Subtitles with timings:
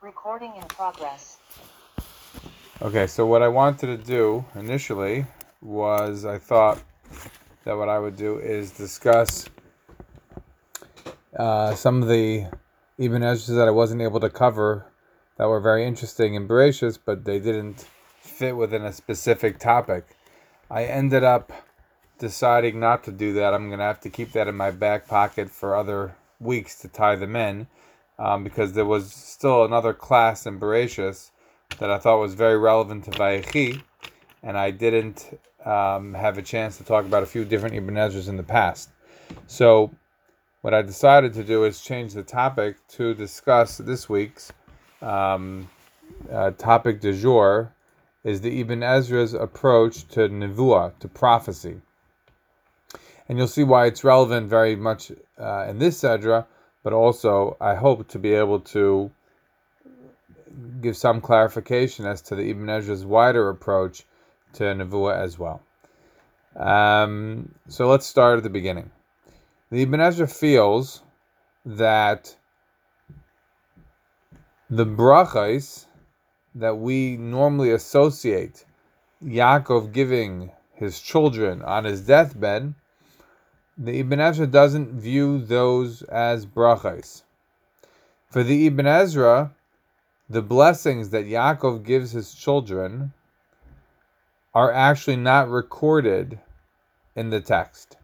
[0.00, 1.38] Recording in progress.
[2.80, 5.26] Okay, so what I wanted to do initially
[5.60, 6.80] was I thought
[7.64, 9.46] that what I would do is discuss
[11.36, 12.46] uh, some of the
[12.98, 14.86] Ibn Ezra that I wasn't able to cover
[15.36, 17.84] that were very interesting and Bereshis, but they didn't
[18.20, 20.16] fit within a specific topic.
[20.70, 21.50] I ended up
[22.20, 23.52] deciding not to do that.
[23.52, 26.88] I'm going to have to keep that in my back pocket for other weeks to
[26.88, 27.66] tie them in
[28.18, 31.30] um, because there was still another class in Bereshis
[31.78, 33.82] that I thought was very relevant to Vayechi,
[34.42, 38.28] and I didn't um, have a chance to talk about a few different Ibn Ezras
[38.28, 38.90] in the past.
[39.46, 39.90] So,
[40.62, 44.52] what I decided to do is change the topic to discuss this week's
[45.02, 45.68] um,
[46.32, 47.72] uh, topic du jour
[48.24, 51.80] is the Ibn Ezra's approach to Nevuah, to prophecy.
[53.28, 56.46] And you'll see why it's relevant very much uh, in this Sedra,
[56.82, 59.10] but also I hope to be able to
[60.80, 64.04] give some clarification as to the Ibn Ezra's wider approach
[64.54, 65.62] to Nevuah as well.
[66.56, 68.90] Um, so let's start at the beginning.
[69.70, 71.02] The Ibn Ezra feels
[71.64, 72.34] that
[74.70, 75.86] the brachas
[76.54, 78.64] that we normally associate
[79.22, 82.74] Yaakov giving his children on his deathbed,
[83.78, 87.22] the Ibn Ezra doesn't view those as brachas.
[88.28, 89.52] For the Ibn Ezra,
[90.28, 93.12] the blessings that Yaakov gives his children
[94.52, 96.40] are actually not recorded
[97.14, 97.96] in the text.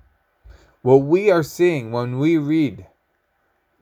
[0.82, 2.86] What we are seeing when we read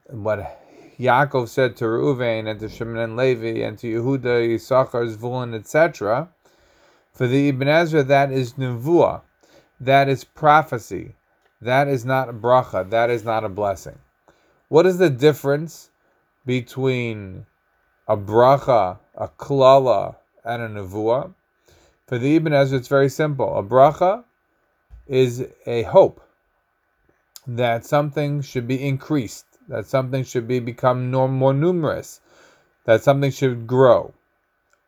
[0.09, 0.59] what
[0.99, 6.29] Yaakov said to Reuven and to Shimon and Levi and to Yehuda, Yisachar, Zvulun, etc.,
[7.13, 9.21] for the Ibn Ezra, that is nevuah,
[9.79, 11.13] that is prophecy,
[11.63, 13.97] that is not a bracha, that is not a blessing.
[14.69, 15.89] What is the difference
[16.45, 17.45] between
[18.07, 21.33] a bracha, a klala, and a nevuah?
[22.07, 23.57] For the Ibn Ezra, it's very simple.
[23.57, 24.23] A bracha
[25.07, 26.21] is a hope
[27.47, 32.21] that something should be increased, that something should be become more, more numerous,
[32.85, 34.13] that something should grow.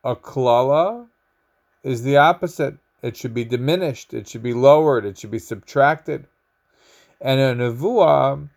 [0.03, 1.07] A klala
[1.83, 2.77] is the opposite.
[3.01, 6.27] It should be diminished, it should be lowered, it should be subtracted.
[7.21, 8.49] And a nevuah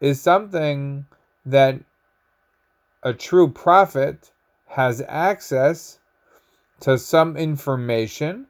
[0.00, 1.06] is something
[1.46, 1.80] that
[3.02, 4.30] a true prophet
[4.66, 5.98] has access
[6.80, 8.46] to some information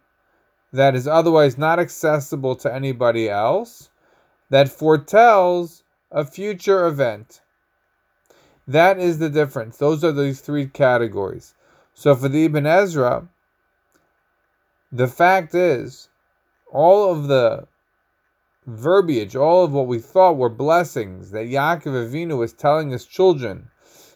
[0.73, 3.91] that is otherwise not accessible to anybody else
[4.51, 7.41] that foretells a future event.
[8.67, 9.77] That is the difference.
[9.77, 11.55] Those are these three categories.
[11.95, 13.29] So for the Ibn Ezra,
[14.91, 16.09] the fact is,
[16.73, 17.67] all of the
[18.67, 23.69] verbiage, all of what we thought were blessings that Yaakov Avinu was telling his children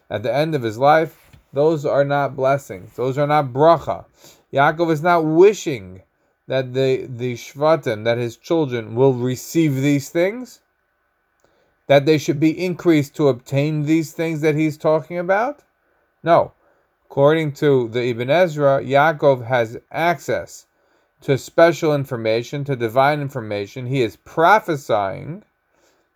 [0.09, 2.95] at the end of his life, those are not blessings.
[2.95, 4.05] Those are not bracha.
[4.53, 6.01] Yaakov is not wishing
[6.47, 10.61] that the, the Shvatim, that his children will receive these things,
[11.87, 15.63] that they should be increased to obtain these things that he's talking about?
[16.23, 16.53] No.
[17.05, 20.67] According to the Ibn Ezra, Yaakov has access
[21.21, 23.85] to special information, to divine information.
[23.85, 25.43] He is prophesying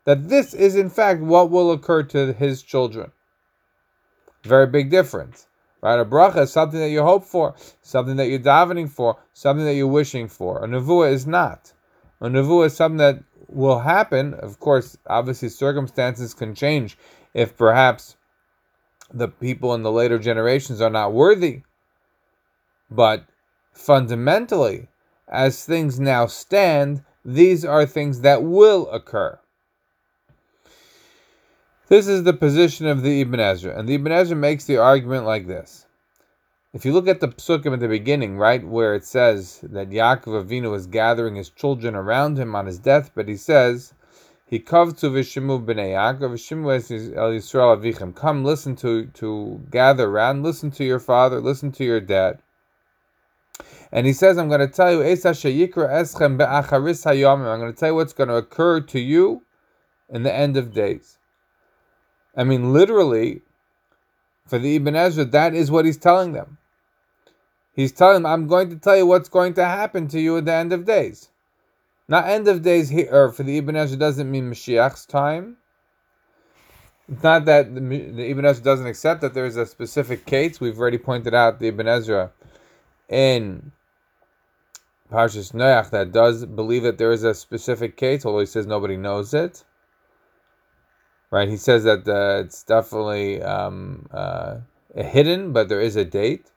[0.05, 3.11] that this is in fact what will occur to his children.
[4.43, 5.47] Very big difference.
[5.81, 5.99] Right?
[5.99, 9.75] A bracha is something that you hope for, something that you're davening for, something that
[9.75, 10.63] you're wishing for.
[10.63, 11.73] A nevuah is not.
[12.21, 14.33] A nevuah is something that will happen.
[14.35, 16.97] Of course, obviously circumstances can change
[17.33, 18.15] if perhaps
[19.13, 21.63] the people in the later generations are not worthy.
[22.89, 23.25] But
[23.73, 24.87] fundamentally,
[25.33, 29.39] as things now stand, these are things that will occur.
[31.89, 35.25] This is the position of the Ibn Ezra, and the Ibn Ezra makes the argument
[35.25, 35.87] like this.
[36.71, 40.45] If you look at the psukim at the beginning, right, where it says that Yaakov
[40.45, 43.93] Avinu was gathering his children around him on his deathbed, he says,
[44.45, 50.41] "He kavtu v'shimu b'nei Yaakov v'shimu el Yisrael avichem." Come, listen to to gather around,
[50.43, 52.39] listen to your father, listen to your dad.
[53.91, 57.89] And he says, "I'm going to tell you, eschem be'acharis hayomim." I'm going to tell
[57.89, 59.43] you what's going to occur to you
[60.09, 61.17] in the end of days.
[62.35, 63.41] I mean, literally,
[64.47, 66.57] for the Ibn Ezra, that is what he's telling them.
[67.73, 70.45] He's telling them, I'm going to tell you what's going to happen to you at
[70.45, 71.29] the end of days.
[72.07, 75.57] Not end of days here, or for the Ibn Ezra doesn't mean Mashiach's time.
[77.09, 80.59] It's not that the, the Ibn Ezra doesn't accept that there is a specific case.
[80.59, 82.31] We've already pointed out the Ibn Ezra
[83.13, 83.71] in
[85.11, 88.97] Parshas Noach that does believe that there is a specific case, although he says nobody
[88.97, 89.63] knows it
[91.33, 91.49] right?
[91.49, 94.57] He says that uh, it's definitely um, uh,
[94.95, 96.51] hidden, but there is a date.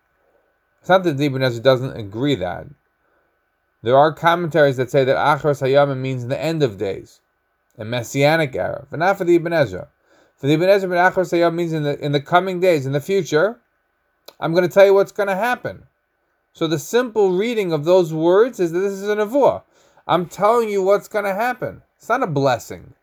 [0.81, 2.67] It's not that Ibn Ezra doesn't agree that.
[3.83, 7.21] There are commentaries that say that Achros Hayamim means the end of days,
[7.79, 9.89] a messianic era, but not for the Ibn Ezra.
[10.37, 13.01] For the Ibn Ezra, but Hayamim means in the in the coming days, in the
[13.01, 13.59] future.
[14.39, 15.85] I'm going to tell you what's going to happen.
[16.57, 19.63] So the simple reading of those words is that this is a nevuah.
[20.07, 21.83] I'm telling you what's going to happen.
[21.99, 22.95] It's not a blessing.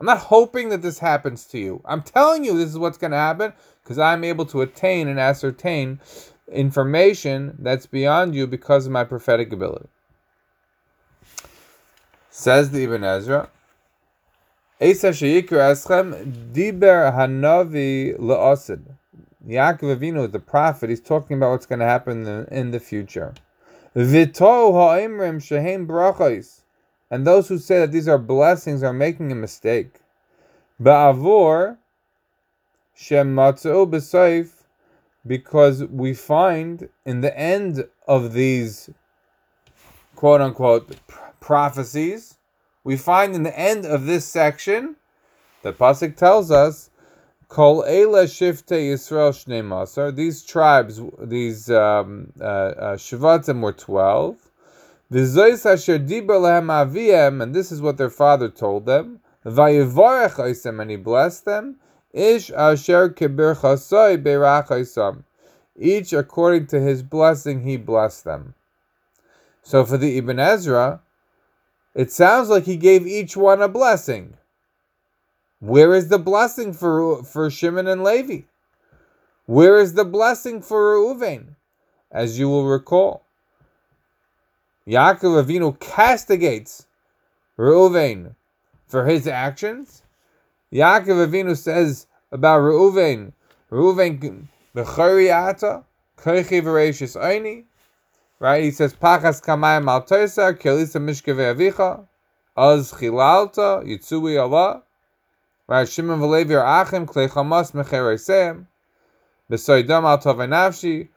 [0.00, 1.82] I'm not hoping that this happens to you.
[1.84, 3.52] I'm telling you this is what's going to happen
[3.82, 6.00] because I'm able to attain and ascertain
[6.50, 9.90] information that's beyond you because of my prophetic ability.
[12.30, 13.50] Says the Ibn Ezra,
[14.80, 18.18] Esa diber hanavi.
[19.46, 22.80] Yaakov Avinu, the prophet, he's talking about what's going to happen in the, in the
[22.80, 23.34] future.
[23.94, 24.12] And
[27.26, 30.00] those who say that these are blessings are making a mistake.
[35.26, 38.90] Because we find in the end of these
[40.16, 40.96] quote unquote
[41.40, 42.38] prophecies,
[42.82, 44.96] we find in the end of this section,
[45.62, 46.90] the pasuk tells us
[47.48, 50.14] Kol Eila Shifte Yisrael Shnei Masar.
[50.14, 54.36] These tribes, these um, uh, uh, Shvatim were twelve.
[55.12, 59.20] V'zois asher diber lehem aviem, and this is what their father told them.
[59.44, 61.76] Vayivarech oisem, and he blessed them.
[62.12, 65.24] Ish asher kibir chasoi berach oisam.
[65.76, 68.54] Each according to his blessing, he blessed them.
[69.62, 71.00] So for the Ibn Ezra,
[71.94, 74.34] it sounds like he gave each one a blessing.
[75.64, 78.42] Where is the blessing for, for Shimon and Levi?
[79.46, 81.56] Where is the blessing for Reuven?
[82.12, 83.24] As you will recall,
[84.86, 86.84] Yaakov Avinu castigates
[87.58, 88.34] Reuven
[88.88, 90.02] for his actions.
[90.70, 93.32] Yaakov Avinu says about Reuven,
[93.72, 95.82] Reuven b'chariata
[96.18, 97.64] koichi v'reishis oini.
[98.38, 98.64] Right?
[98.64, 102.06] He says pachas kamayim al toisa kelisa mishkeve avicha
[102.54, 104.83] az chilalta yitzui Allah.
[105.66, 108.66] Right, Shimon v'Levi are achim klei chamas mechereseim.
[109.50, 111.08] B'soidam al tovei nafshi.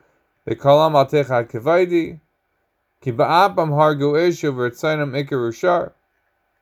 [0.48, 2.22] B'kolam al techad kevaidi.
[3.02, 5.92] Ki ba'apam hargu ishu v'ritzainam ikar ushar.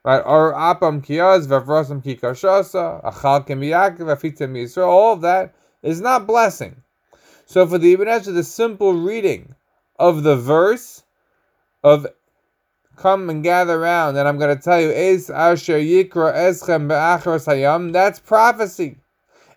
[0.03, 3.03] Right, or apam kiyaz v'avrosam ki kashasa.
[3.03, 4.87] Achal kem Yaakov afitem Yisrael.
[4.87, 5.53] All of that
[5.83, 6.81] is not blessing.
[7.45, 9.53] So for the Ibn Ezra, the simple reading
[9.99, 11.03] of the verse
[11.83, 12.07] of
[12.95, 17.93] come and gather around, and I'm going to tell you, Es Asher Yikra Eschem Hayam,
[17.93, 18.97] that's prophecy.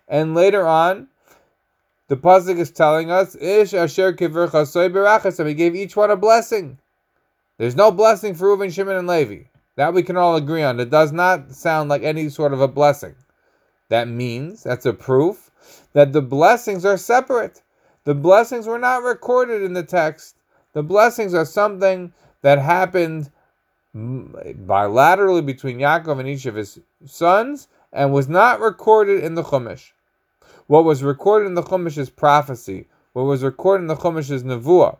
[0.07, 1.07] And later on,
[2.07, 6.09] the pasuk is telling us, Ish Asher Kivir Chasoy Berachas, and he gave each one
[6.11, 6.79] a blessing.
[7.57, 9.43] There's no blessing for Reuben, Shimon, and Levi.
[9.75, 10.79] That we can all agree on.
[10.79, 13.15] It does not sound like any sort of a blessing.
[13.89, 15.51] That means, that's a proof,
[15.93, 17.61] that the blessings are separate.
[18.05, 20.35] The blessings were not recorded in the text.
[20.73, 23.31] The blessings are something that happened
[23.95, 29.91] bilaterally between Yaakov and each of his sons and was not recorded in the Chumash.
[30.67, 32.87] What was recorded in the Chumash is prophecy.
[33.13, 34.97] What was recorded in the Chumash is nevuah,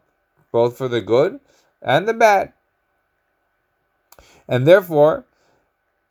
[0.52, 1.40] both for the good
[1.82, 2.54] and the bad.
[4.48, 5.26] And therefore,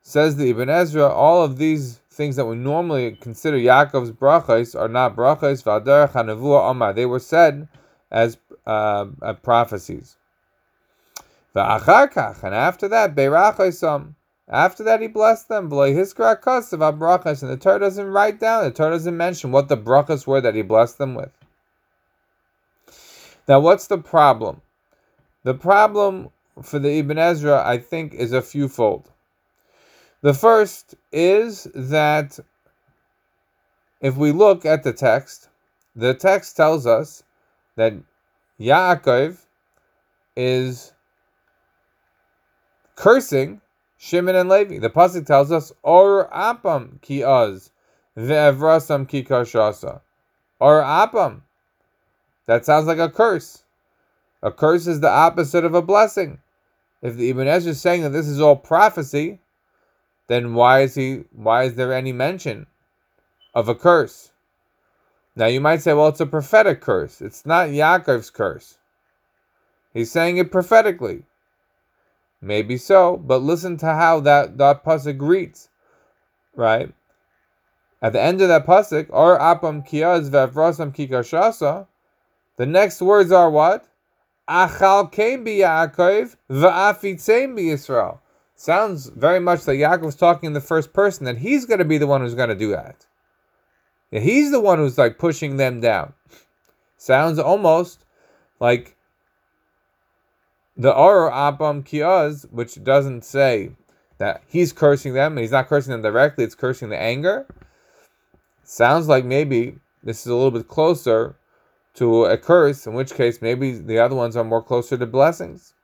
[0.01, 4.89] says the Ibn Ezra, all of these things that we normally consider Yaakov's brachas are
[4.89, 6.93] not brachas, v'aderech ha omar.
[6.93, 7.69] They were said
[8.11, 9.07] as uh,
[9.43, 10.17] prophecies.
[11.61, 14.15] And after that, Beirachosam.
[14.49, 15.71] After that, he blessed them.
[15.73, 20.55] And the Torah doesn't write down, the Torah doesn't mention what the brachas were that
[20.55, 21.31] he blessed them with.
[23.47, 24.63] Now, what's the problem?
[25.43, 26.31] The problem
[26.63, 29.11] for the Ibn Ezra, I think, is a fewfold.
[30.21, 32.39] The first is that
[34.01, 35.49] if we look at the text,
[35.95, 37.23] the text tells us
[37.77, 37.95] that
[38.61, 39.39] Yaakov
[40.37, 40.93] is
[42.99, 43.61] cursing
[43.97, 44.79] Shimon and Levi.
[44.79, 47.71] The pasuk tells us, "Or apam ki az
[48.17, 50.01] ve'evrasam ki kashasa."
[50.61, 51.43] Or apam.
[52.47, 53.63] That sounds like a curse.
[54.43, 56.41] A curse is the opposite of a blessing.
[57.01, 59.39] If the Ibn Ezra is saying that this is all prophecy,
[60.27, 61.25] then why is he?
[61.33, 62.67] Why is there any mention
[63.55, 64.33] of a curse?
[65.37, 67.21] Now you might say, well, it's a prophetic curse.
[67.21, 68.79] It's not Yaakov's curse.
[69.95, 71.25] He's saying it prophetically.
[72.41, 75.69] Maybe so, but listen to how that, that pasuk reads,
[76.55, 76.93] right?
[78.01, 81.87] At the end of that pasuk, or apam kiyaz ve'avrasam kikashasa,
[82.57, 83.87] the next words are what?
[84.49, 88.21] Achal came be Yaakov va'afitzem be Israel.
[88.55, 91.85] Sounds very much like Yaakov was talking in the first person, that he's going to
[91.85, 93.07] be the one who's going to do that.
[94.11, 96.15] He's the one who's like pushing them down.
[96.97, 98.05] Sounds almost
[98.59, 98.97] like
[100.79, 103.73] the Or Abam Kiaz, which doesn't say
[104.19, 107.47] that he's cursing them, and he's not cursing them directly, it's cursing the anger.
[108.63, 111.37] Sounds like maybe this is a little bit closer
[111.95, 115.75] to a curse, in which case maybe the other ones are more closer to blessings.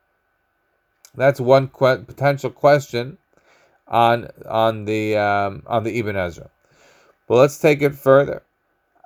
[1.17, 3.19] That's one que- potential question
[3.89, 6.51] on on the um, on the Ibn Ezra.
[7.27, 8.43] But let's take it further.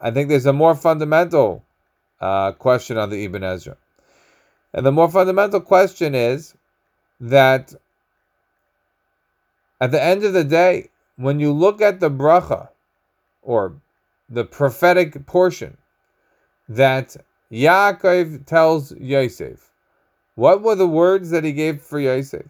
[0.00, 1.64] I think there's a more fundamental
[2.21, 3.76] uh, question on the Ibn Ezra,
[4.75, 6.55] and the more fundamental question is
[7.21, 7.75] that
[9.81, 12.69] at the end of the day, when you look at the bracha
[13.43, 13.75] or
[14.29, 15.77] the prophetic portion
[16.69, 17.17] that
[17.51, 19.71] Yaakov tells Yosef,
[20.35, 22.47] what were the words that he gave for Yosef?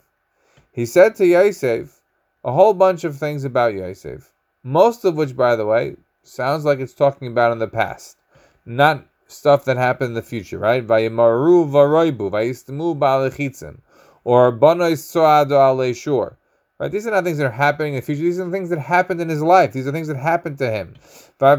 [0.73, 2.01] He said to Yosef
[2.45, 4.33] a whole bunch of things about Yosef,
[4.63, 8.19] most of which, by the way, sounds like it's talking about in the past,
[8.67, 10.85] not stuff that happened in the future, right?
[10.85, 13.79] Vayimaru varoibu, vayistamu ba'alechitzim,
[14.25, 16.35] or banois soado alei
[16.79, 16.93] Right?
[16.93, 18.23] These are not things that are happening in the future.
[18.23, 19.73] These are things that happened in his life.
[19.73, 20.95] These are things that happened to him.
[21.41, 21.59] Right?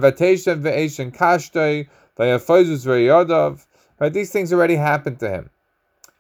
[4.14, 5.50] These things already happened to him.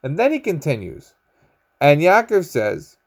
[0.03, 1.13] And then he continues.
[1.79, 2.97] And Yaakov says,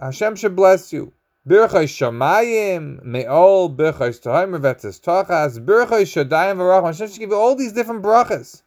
[0.00, 1.12] Hashem should bless you.
[1.50, 6.86] Birchai Shamayim, Me'ol, Birchai Stohaimer, Vetzes Tochas, Birchai Shadayim, Varach.
[6.86, 8.62] Hashem should give you all these different brachas.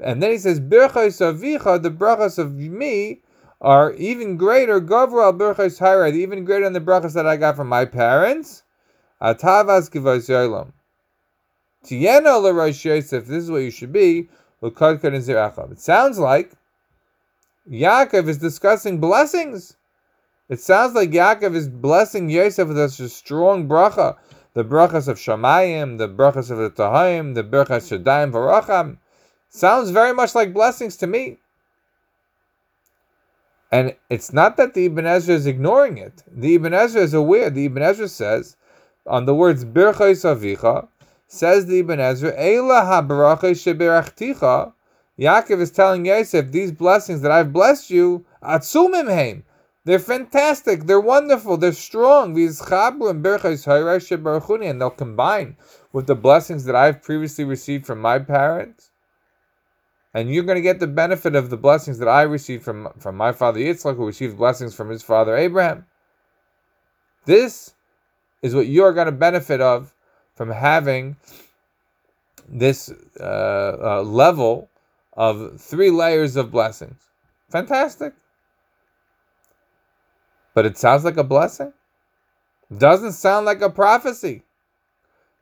[0.00, 3.22] And then he says, Birchais avicha, the brachas of me,
[3.60, 4.80] are even greater.
[4.80, 8.62] Gavra birchais hayra, even greater than the brachas that I got from my parents.
[9.20, 10.72] Atavas kivos yolam.
[11.84, 13.26] Tiena l'rosh Yosef.
[13.26, 14.28] This is what you should be.
[14.62, 16.52] It sounds like
[17.68, 19.76] Yaakov is discussing blessings.
[20.50, 24.16] It sounds like Yaakov is blessing Yosef with such a strong bracha.
[24.54, 28.96] The brachas of Shamayim, the brachas of the Tahayim, the brachas Shadayim Varacham.
[29.48, 31.38] Sounds very much like blessings to me.
[33.70, 36.24] And it's not that the Ibn Ezra is ignoring it.
[36.26, 37.48] The Ibn Ezra is aware.
[37.48, 38.56] The Ibn Ezra says,
[39.06, 40.88] on the words Birchais Avicha,
[41.28, 44.72] says the Ibn Ezra, Eila shebirachticha.
[45.16, 49.44] Yaakov is telling Yosef, these blessings that I've blessed you, atzumim heim.
[49.90, 50.86] They're fantastic.
[50.86, 51.56] They're wonderful.
[51.56, 52.34] They're strong.
[52.34, 55.56] These chabru and birchais and they'll combine
[55.92, 58.90] with the blessings that I've previously received from my parents
[60.14, 63.16] and you're going to get the benefit of the blessings that I received from, from
[63.16, 65.86] my father Yitzchak, who received blessings from his father Abraham.
[67.24, 67.74] This
[68.42, 69.92] is what you're going to benefit of
[70.36, 71.16] from having
[72.48, 74.68] this uh, uh, level
[75.14, 77.00] of three layers of blessings.
[77.50, 78.14] Fantastic.
[80.54, 81.72] But it sounds like a blessing.
[82.76, 84.42] Doesn't sound like a prophecy.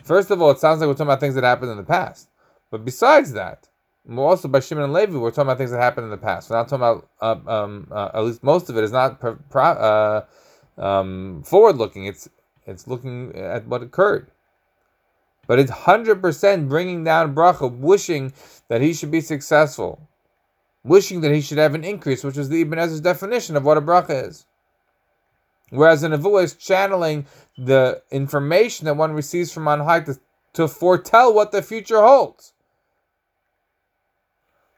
[0.03, 2.29] First of all, it sounds like we're talking about things that happened in the past.
[2.71, 3.69] But besides that,
[4.17, 6.49] also by Shimon and Levi, we're talking about things that happened in the past.
[6.49, 9.39] We're not talking about, uh, um, uh, at least most of it is not pro-
[9.51, 10.25] pro- uh,
[10.79, 12.07] um, forward looking.
[12.07, 12.29] It's
[12.67, 14.31] it's looking at what occurred.
[15.47, 18.33] But it's hundred percent bringing down bracha, wishing
[18.69, 20.09] that he should be successful,
[20.85, 23.79] wishing that he should have an increase, which is the Ibn Ezra's definition of what
[23.79, 24.47] a bracha is.
[25.71, 30.19] Whereas an Nevuah is channeling the information that one receives from on high to,
[30.55, 32.55] to foretell what the future holds.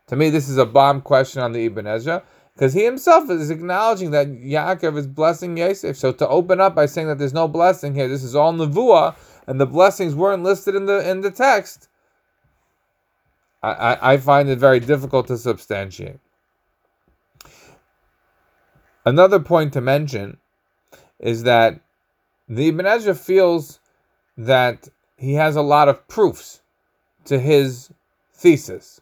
[0.09, 3.49] To me, this is a bomb question on the Ibn Ezra because he himself is
[3.49, 5.97] acknowledging that Yaakov is blessing Yosef.
[5.97, 9.15] So to open up by saying that there's no blessing here, this is all nevuah,
[9.47, 11.89] and the blessings weren't listed in the in the text.
[13.63, 16.19] I, I, I find it very difficult to substantiate.
[19.07, 20.40] Another point to mention
[21.21, 21.81] is that
[22.49, 23.79] the Ibn Ezra feels
[24.37, 26.63] that he has a lot of proofs
[27.27, 27.91] to his
[28.33, 29.01] thesis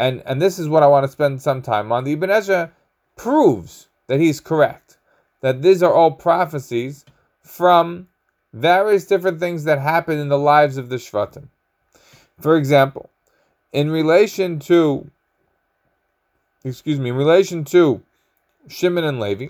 [0.00, 2.04] and and this is what I want to spend some time on.
[2.04, 2.72] The Ibn Ezra
[3.16, 4.96] proves that he's correct,
[5.42, 7.04] that these are all prophecies
[7.42, 8.08] from
[8.54, 11.48] various different things that happen in the lives of the Shvatim.
[12.40, 13.10] For example,
[13.74, 15.10] in relation to,
[16.64, 18.00] excuse me, in relation to
[18.68, 19.48] Shimon and Levi,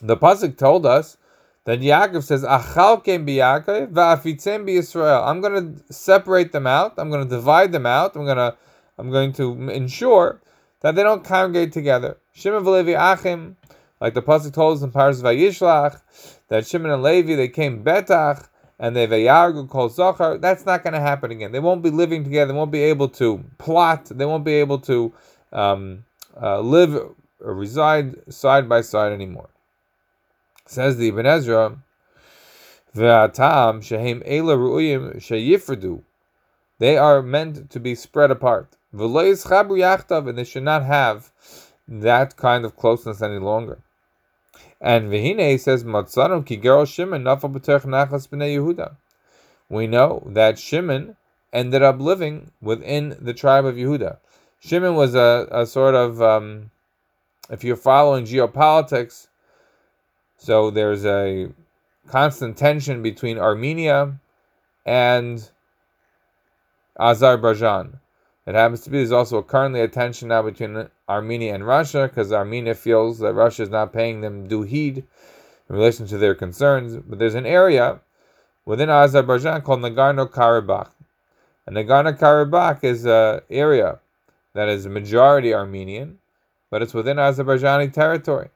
[0.00, 1.16] the pasuk told us
[1.64, 6.94] that Yaakov says, "Achalkem b'Yaakov va'afitzem b'Yisrael." I'm going to separate them out.
[6.96, 8.16] I'm going to divide them out.
[8.16, 8.56] I'm going to
[8.98, 10.40] I'm going to ensure
[10.80, 12.16] that they don't congregate together.
[12.32, 13.56] Shimon and Levi Achim,
[14.00, 16.00] like the pasuk told us in Paras Vayishlach,
[16.48, 18.46] that Shimon and Levi they came betach
[18.80, 20.38] and they vayargu kol zachar.
[20.38, 21.52] That's not going to happen again.
[21.52, 22.52] They won't be living together.
[22.52, 24.06] They won't be able to plot.
[24.06, 25.12] They won't be able to
[25.52, 26.04] um,
[26.40, 29.50] uh, live or reside side by side anymore.
[30.70, 31.78] Says the Ibn Ezra,
[32.94, 36.02] V'atam shehem ela ru'uyim sheyifredu.
[36.78, 38.76] They are meant to be spread apart.
[38.94, 41.32] V'lo yachtav, and they should not have
[41.88, 43.80] that kind of closeness any longer.
[44.80, 48.94] And Vihine says, Matzanu ki gerol Shimon nafal b'terch nachas b'nei Yehuda.
[49.68, 51.16] We know that Shimon
[51.52, 54.18] ended up living within the tribe of Yehuda.
[54.60, 56.70] Shimon was a, a sort of, um,
[57.50, 59.26] if you're following geopolitics,
[60.40, 61.50] so there's a
[62.08, 64.18] constant tension between Armenia
[64.86, 65.50] and
[66.98, 68.00] Azerbaijan.
[68.46, 72.32] It happens to be there's also currently a tension now between Armenia and Russia because
[72.32, 75.04] Armenia feels that Russia is not paying them due heed
[75.68, 76.96] in relation to their concerns.
[76.96, 78.00] But there's an area
[78.64, 80.90] within Azerbaijan called Nagorno Karabakh.
[81.66, 84.00] And Nagorno Karabakh is an area
[84.54, 86.18] that is majority Armenian,
[86.70, 88.48] but it's within Azerbaijani territory.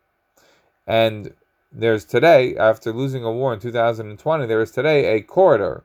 [0.86, 1.34] And
[1.74, 5.82] there's today, after losing a war in 2020, there is today a corridor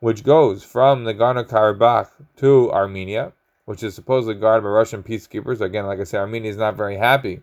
[0.00, 3.32] which goes from Nagorno Karabakh to Armenia,
[3.66, 5.60] which is supposedly guarded by Russian peacekeepers.
[5.60, 7.42] Again, like I say, Armenia is not very happy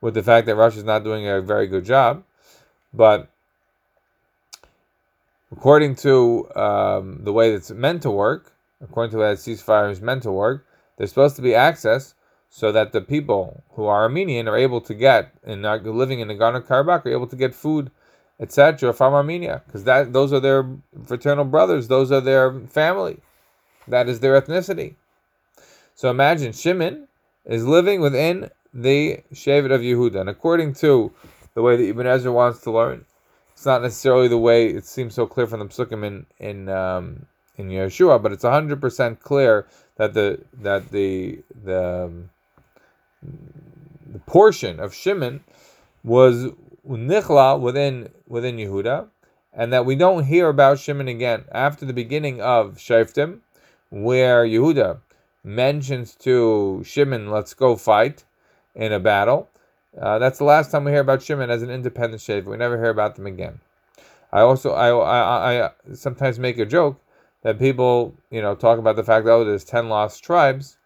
[0.00, 2.22] with the fact that Russia is not doing a very good job.
[2.92, 3.28] But
[5.52, 8.52] according to um, the way that's meant to work,
[8.82, 10.66] according to the way that ceasefire is meant to work,
[10.96, 12.14] there's supposed to be access
[12.50, 16.28] so that the people who are Armenian are able to get and are living in
[16.28, 17.90] Nagorno Karabakh are able to get food,
[18.40, 18.92] etc.
[18.92, 20.68] from Armenia, because that those are their
[21.06, 23.18] fraternal brothers, those are their family,
[23.86, 24.96] that is their ethnicity.
[25.94, 27.06] So imagine Shimon
[27.44, 31.12] is living within the Shevet of Yehuda, and according to
[31.54, 33.04] the way that Ibn Ezra wants to learn,
[33.52, 37.26] it's not necessarily the way it seems so clear from the Psukim in in um,
[37.56, 42.30] in Yeshua, but it's hundred percent clear that the that the the um,
[43.22, 45.44] the portion of Shimon
[46.02, 46.48] was
[46.88, 49.08] nichla within within Yehuda,
[49.52, 53.40] and that we don't hear about Shimon again after the beginning of Shaftim,
[53.90, 54.98] where Yehuda
[55.44, 58.24] mentions to Shimon, "Let's go fight
[58.74, 59.48] in a battle."
[60.00, 62.44] Uh, that's the last time we hear about Shimon as an independent Shavit.
[62.44, 63.60] We never hear about them again.
[64.32, 67.00] I also I, I, I sometimes make a joke
[67.42, 70.76] that people you know talk about the fact that oh there's ten lost tribes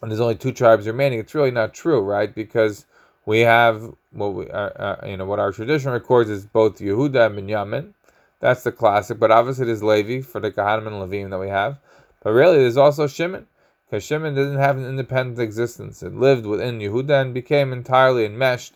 [0.00, 1.18] and there's only two tribes remaining.
[1.18, 2.34] It's really not true, right?
[2.34, 2.86] Because
[3.26, 7.26] we have what we uh, uh, you know what our tradition records is both Yehuda
[7.26, 7.92] and Binyamin.
[8.40, 11.78] That's the classic, but obviously there's Levi for the Kahanim and Levim that we have.
[12.22, 13.46] But really, there's also Shimon
[13.86, 16.02] because Shimon didn't have an independent existence.
[16.02, 18.74] It lived within Yehuda and became entirely enmeshed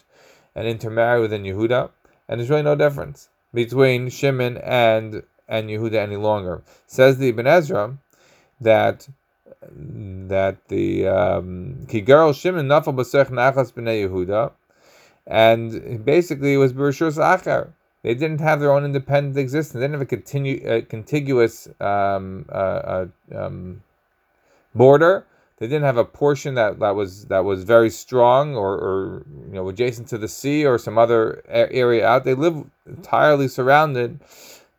[0.55, 1.91] and intermarried within Yehuda.
[2.29, 6.63] And there's really no difference between Shimon and and Yehuda any longer.
[6.87, 7.99] Says the Ibn Ezra
[8.61, 9.09] that
[9.73, 14.53] that the um, Kigarol Shimon Nafal Basech Nachas B'nei Yehuda,
[15.27, 17.73] and basically it was Bereshus Achar.
[18.03, 19.73] They didn't have their own independent existence.
[19.75, 23.83] They didn't have a continu- uh, contiguous um, uh, um,
[24.75, 25.27] border.
[25.57, 29.55] They didn't have a portion that, that was that was very strong or, or you
[29.55, 32.25] know adjacent to the sea or some other area out.
[32.25, 34.21] They lived entirely surrounded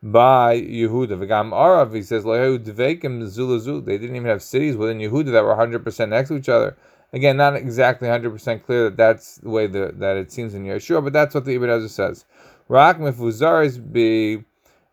[0.06, 1.18] by Yehuda.
[1.18, 6.30] V'gam Arav, he says, They didn't even have cities within Yehuda that were 100% next
[6.30, 6.78] to each other.
[7.12, 11.04] Again, not exactly 100% clear that that's the way the, that it seems in Yeshua,
[11.04, 12.26] but that's what the Ibn Ezra says.
[12.68, 14.44] Rak mefuzaris be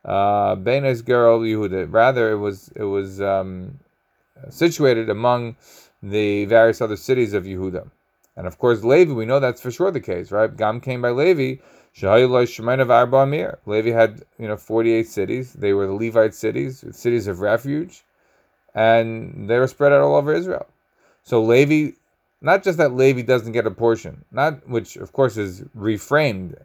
[0.04, 1.92] uh, Benes girl Yehuda.
[1.92, 3.78] Rather, it was it was um,
[4.50, 5.56] situated among
[6.02, 7.90] the various other cities of Yehuda.
[8.36, 10.54] And of course, Levi, we know that's for sure the case, right?
[10.54, 11.62] Gam came by Levi,
[11.94, 15.52] Levi had, you know, 48 cities.
[15.52, 18.02] They were the Levite cities, cities of refuge,
[18.74, 20.66] and they were spread out all over Israel.
[21.22, 21.94] So Levi,
[22.40, 26.56] not just that Levi doesn't get a portion, not which of course is reframed,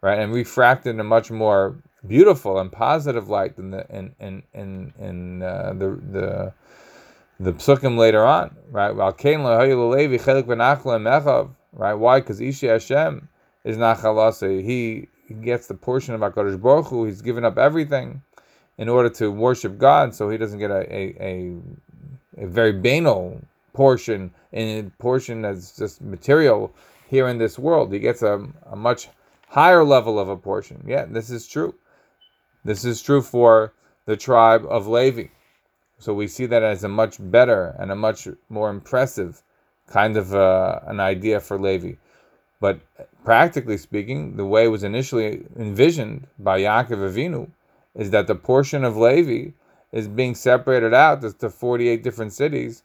[0.00, 4.42] right, and refracted in a much more beautiful and positive light than the in in
[4.54, 6.52] in, in uh, the the
[7.40, 8.90] the psukim later on, right?
[11.72, 11.94] Right?
[11.94, 12.20] Why?
[12.20, 13.27] Because Ishi Hashem
[13.64, 14.64] is Nachalase.
[14.64, 17.04] He, he gets the portion of HaKadosh Baruch Hu.
[17.04, 18.22] He's given up everything
[18.78, 21.56] in order to worship God, so he doesn't get a, a, a,
[22.44, 23.40] a very banal
[23.72, 26.72] portion, and a portion that's just material
[27.08, 27.92] here in this world.
[27.92, 29.08] He gets a, a much
[29.48, 30.84] higher level of a portion.
[30.86, 31.74] Yeah, this is true.
[32.64, 33.72] This is true for
[34.06, 35.28] the tribe of Levi.
[35.98, 39.42] So we see that as a much better and a much more impressive
[39.86, 41.94] kind of uh, an idea for Levi.
[42.60, 42.80] But
[43.24, 47.50] practically speaking, the way it was initially envisioned by Yaakov Avinu
[47.94, 49.52] is that the portion of Levi
[49.92, 52.82] is being separated out to 48 different cities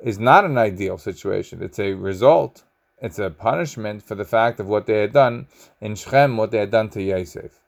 [0.00, 1.62] is not an ideal situation.
[1.62, 2.64] It's a result,
[3.00, 5.46] it's a punishment for the fact of what they had done
[5.80, 7.60] in Shechem, what they had done to Yosef.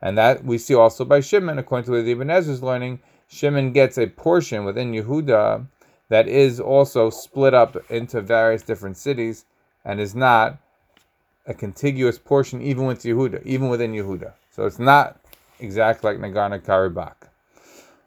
[0.00, 3.72] And that we see also by Shimon, according to what Ibn Ezra is learning, Shimon
[3.72, 5.66] gets a portion within Yehuda
[6.08, 9.46] that is also split up into various different cities
[9.84, 10.58] and is not
[11.46, 14.32] a contiguous portion even with Yehuda, even within Yehuda.
[14.50, 15.20] So it's not
[15.60, 17.28] exact like Nagorno Karabakh.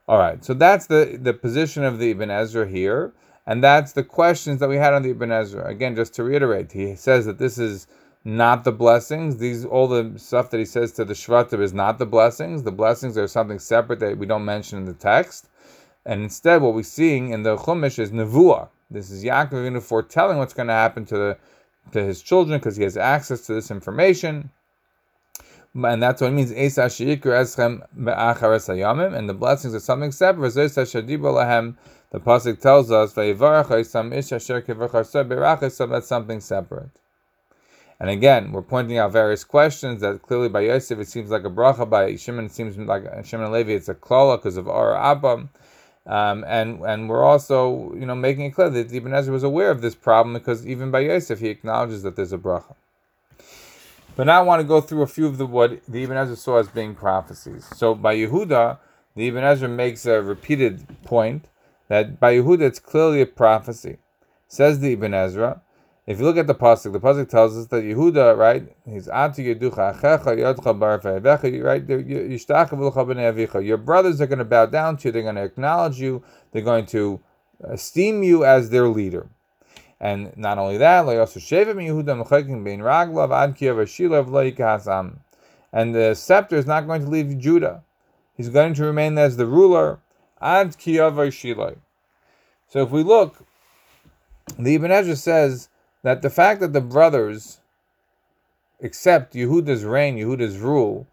[0.07, 3.13] All right, so that's the, the position of the Ibn Ezra here.
[3.45, 5.65] And that's the questions that we had on the Ibn Ezra.
[5.67, 7.87] Again, just to reiterate, he says that this is
[8.25, 9.37] not the blessings.
[9.37, 12.63] These all the stuff that he says to the Shvatim is not the blessings.
[12.63, 15.47] The blessings are something separate that we don't mention in the text.
[16.05, 18.67] And instead, what we're seeing in the Chumash is Nevuah.
[18.91, 21.37] This is Yaakov foretelling what's going to happen to the
[21.91, 24.49] to his children because he has access to this information.
[25.75, 26.51] And that's what it means.
[26.51, 26.71] And
[29.29, 30.53] the blessings are something separate.
[30.53, 33.13] The pasuk tells us,
[35.89, 36.89] that's something separate.
[37.99, 41.49] And again, we're pointing out various questions that clearly by Yosef it seems like a
[41.49, 45.49] bracha, by Shimon it seems like Shimon Levi it's a klola because of Ar Abba.
[46.07, 49.69] Um, and and we're also you know making it clear that Ibn Ezra was aware
[49.69, 52.75] of this problem because even by Yosef he acknowledges that there's a bracha.
[54.15, 56.37] But now I want to go through a few of the what the Ibn Ezra
[56.37, 57.67] saw as being prophecies.
[57.75, 58.79] So by Yehuda,
[59.15, 61.49] the Ibn Ezra makes a repeated point
[61.89, 63.97] that by Yehuda it's clearly a prophecy.
[64.47, 65.61] Says the Ibn Ezra,
[66.07, 68.73] if you look at the pasuk, the pasuk tells us that Yehuda, right?
[68.85, 71.01] He's atu yeducha achecha yodcha bar
[71.61, 73.65] right?
[73.65, 75.11] Your brothers are going to bow down to you.
[75.11, 76.23] They're going to acknowledge you.
[76.53, 77.19] They're going to
[77.59, 79.27] esteem you as their leader.
[79.99, 81.01] And not only that,
[85.73, 87.83] and the scepter is not going to leave Judah.
[88.33, 89.99] He's going to remain as the ruler
[90.39, 90.77] Ad.
[90.79, 91.75] So
[92.75, 93.45] if we look,
[94.57, 95.69] the Ibn Ezra says
[96.07, 97.59] that the fact that the brothers
[98.81, 101.05] accept Yehuda's reign, Yehuda's rule,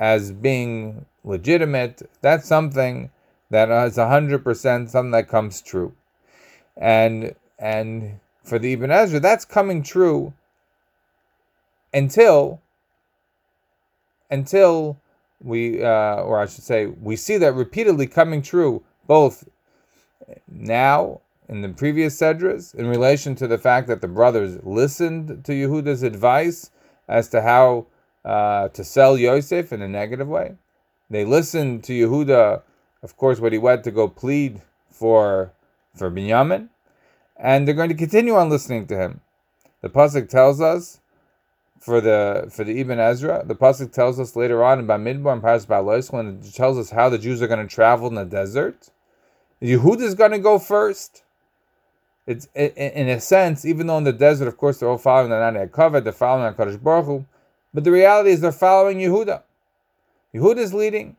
[0.00, 3.12] as being legitimate, that's something
[3.50, 5.94] that is hundred percent something that comes true.
[6.76, 10.32] And and for the Ibn Ezra, that's coming true
[11.92, 12.60] until
[14.32, 14.98] until
[15.40, 19.48] we, uh, or I should say, we see that repeatedly coming true both
[20.48, 25.52] now in the previous Sedras in relation to the fact that the brothers listened to
[25.52, 26.70] Yehuda's advice
[27.08, 27.86] as to how
[28.24, 30.54] uh, to sell Yosef in a negative way.
[31.10, 32.62] They listened to Yehuda,
[33.02, 35.52] of course, when he went to go plead for
[35.94, 36.70] for Binyamin,
[37.36, 39.20] and they're going to continue on listening to him.
[39.82, 41.00] The pasuk tells us
[41.78, 43.44] for the for the Ibn Ezra.
[43.44, 46.90] The pasuk tells us later on in Bamidbar and Paras Balos when it tells us
[46.90, 48.88] how the Jews are going to travel in the desert.
[49.60, 51.23] Yehuda is going to go first.
[52.26, 55.38] It's in a sense, even though in the desert, of course, they're all following the
[55.38, 57.26] Nani covered, they're following Hakadosh Baruch Hu,
[57.74, 59.42] but the reality is they're following Yehuda.
[60.34, 61.16] Yehuda is leading,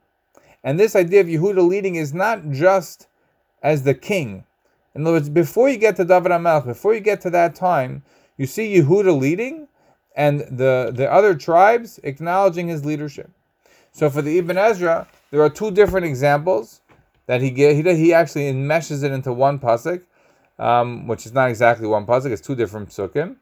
[0.63, 3.07] and this idea of Yehuda leading is not just
[3.61, 4.45] as the king.
[4.95, 8.01] In other words, before you get to David HaMelech, before you get to that time,
[8.37, 9.67] you see Yehuda leading,
[10.15, 13.29] and the, the other tribes acknowledging his leadership.
[13.91, 16.81] So for the Ibn Ezra, there are two different examples
[17.27, 20.01] that he he, he actually meshes it into one pasuk,
[20.59, 23.37] um, which is not exactly one pasuk; it's two different psukim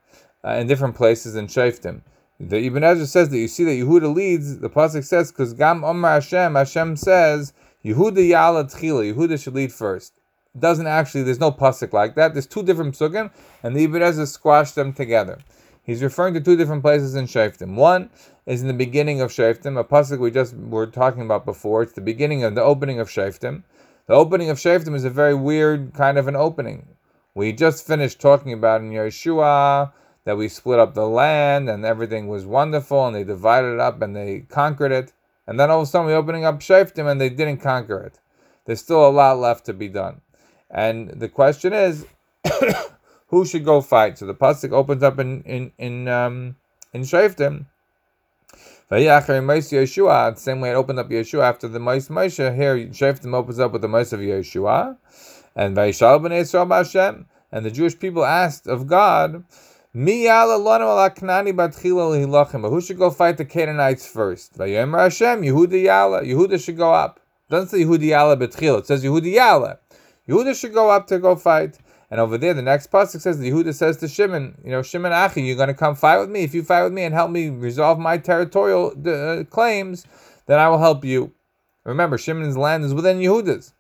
[0.45, 2.02] uh, in different places in Shaftim.
[2.39, 4.60] The Ibn Ezra says that you see that Yehuda leads.
[4.60, 7.54] The pasuk says because Gam Omar Hashem, Hashem says
[7.86, 10.13] Yehuda Yala Tchila, Yehuda should lead first.
[10.58, 11.23] Doesn't actually.
[11.23, 12.34] There's no pasuk like that.
[12.34, 13.32] There's two different psukim,
[13.63, 15.39] and the Ibn Ezra squashed them together.
[15.84, 17.76] He's referring to two different places in Shaftim.
[17.76, 18.10] One
[18.45, 21.84] is in the beginning of Shaftim, a pasuk we just were talking about before.
[21.84, 23.63] It's the beginning of the opening of Shaftim.
[24.08, 26.88] The opening of Shaftim is a very weird kind of an opening.
[27.36, 29.91] We just finished talking about in Yeshua
[30.26, 34.02] that we split up the land and everything was wonderful and they divided it up
[34.02, 35.13] and they conquered it.
[35.48, 38.19] And then all of a sudden we're opening up Shaftim and they didn't conquer it.
[38.65, 40.22] There's still a lot left to be done.
[40.69, 42.06] And the question is,
[43.28, 44.17] who should go fight?
[44.17, 46.56] So the pasuk opens up in in in um,
[46.93, 47.65] in Shaftim.
[48.91, 52.56] Yeshua, the same way it opened up Yeshua after the Moshe Moshe.
[52.56, 54.98] Here Shaftim opens up with the Moshe of Yeshua,
[55.56, 57.26] and Vayishal b'nei Yisrael Hashem.
[57.52, 59.44] And the Jewish people asked of God,
[59.94, 60.18] Who should
[62.98, 64.58] go fight the Canaanites first?
[64.58, 66.24] Vayomer Hashem, Yehuda Yala.
[66.26, 67.20] Yehuda should go up.
[67.50, 68.80] Doesn't say Yehuda Yala betchil.
[68.80, 69.78] It says Yehuda Yala.
[70.28, 71.78] Yehuda should go up to go fight.
[72.10, 75.42] And over there, the next pasuk says, Yehuda says to Shimon, you know, Shimon Achi,
[75.42, 76.44] you're going to come fight with me.
[76.44, 80.06] If you fight with me and help me resolve my territorial uh, claims,
[80.46, 81.34] then I will help you.
[81.86, 83.74] Remember, Shimon's land is within Yehuda's.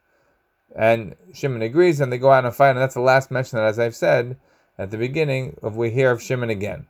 [0.75, 2.71] And Shimon agrees, and they go out and fight.
[2.71, 4.37] And that's the last mention that, as I've said,
[4.77, 6.87] at the beginning of we hear of Shimon again.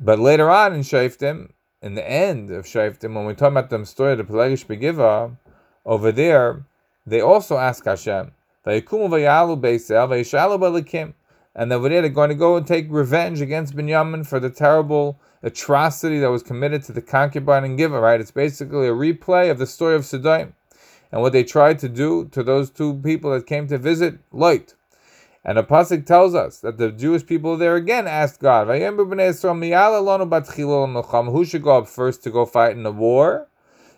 [0.00, 3.84] But later on in Shaftim, in the end of Shaftim, when we talk about the
[3.84, 5.36] story of the Pilegesh B'Givah,
[5.84, 6.64] over there,
[7.06, 8.32] they also ask Hashem,
[8.64, 8.82] and
[11.72, 16.18] over there they're going to go and take revenge against Binyamin for the terrible atrocity
[16.18, 18.20] that was committed to the concubine and giver, right?
[18.20, 20.55] It's basically a replay of the story of Sodom
[21.12, 24.74] and what they tried to do to those two people that came to visit Lot.
[25.44, 28.80] And the pasuk tells us that the Jewish people there again asked God, "Who
[31.44, 33.46] should go up first to go fight in the war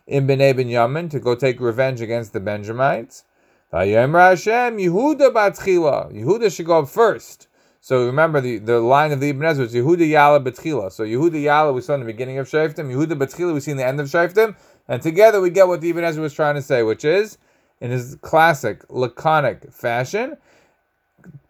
[0.07, 3.25] in Bnei Binyamin to go take revenge against the Benjamites?"
[3.73, 6.13] Hashem, Yehuda Batchila.
[6.13, 7.47] Yehuda should go up first.
[7.81, 10.93] So remember the, the line of the Ibn Ezra is Yehuda Yala Batchila.
[10.93, 13.77] So Yehuda Yala we saw in the beginning of Shaftim, Yehuda Batchila we see in
[13.77, 14.57] the end of Shaftim,
[14.89, 17.39] and together we get what the Ibn Ezra was trying to say, which is,
[17.81, 20.37] in his classic laconic fashion,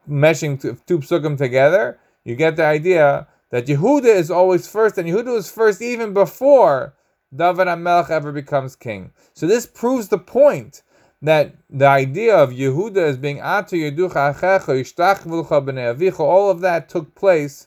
[0.09, 5.33] meshing two, psukim together, you get the idea that Yehuda is always first, and Yehuda
[5.33, 6.95] was first even before
[7.35, 9.13] David HaMelech ever becomes king.
[9.35, 10.83] So this proves the point
[11.23, 17.67] that the idea of Yehuda as being Atu Yeducha Avicha, all of that took place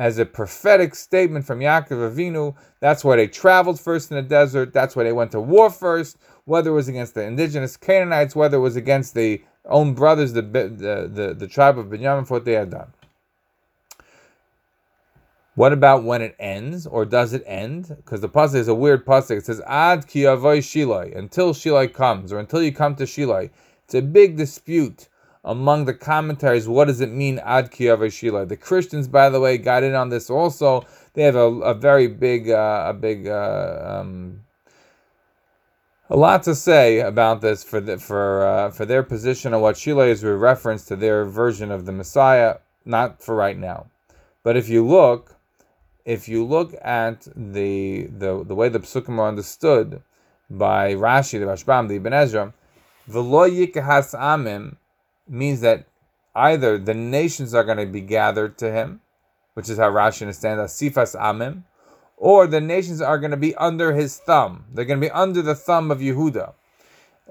[0.00, 2.56] as a prophetic statement from Yaakov Avinu.
[2.80, 4.72] That's why they traveled first in the desert.
[4.72, 8.56] That's why they went to war first, whether it was against the indigenous Canaanites, whether
[8.56, 12.46] it was against the own brothers, the, the, the, the tribe of Benjamin, for what
[12.46, 12.90] they had done.
[15.54, 17.94] What about when it ends, or does it end?
[17.94, 19.36] Because the pasuk is a weird pasuk.
[19.36, 23.50] It says "Ad ki shilai," until Shilai comes, or until you come to Shilai.
[23.84, 25.08] It's a big dispute
[25.44, 26.68] among the commentaries.
[26.68, 28.48] What does it mean "Ad ki shilai"?
[28.48, 30.84] The Christians, by the way, got in on this also.
[31.14, 34.40] They have a, a very big, uh, a big uh, um,
[36.08, 39.76] a lot to say about this for the, for uh, for their position on what
[39.76, 42.58] Shila is a reference to their version of the Messiah.
[42.84, 43.86] Not for right now,
[44.42, 45.36] but if you look,
[46.04, 50.02] if you look at the the, the way the psukim are understood
[50.48, 52.54] by Rashi, the Rashbam, the Ibn Ezra,
[53.06, 54.76] the lo yikahas amim
[55.30, 55.86] means that
[56.34, 59.00] either the nations are going to be gathered to him,
[59.54, 61.64] which is how Rashi understands sifas amim,
[62.16, 64.66] or the nations are going to be under his thumb.
[64.72, 66.52] They're going to be under the thumb of Yehuda,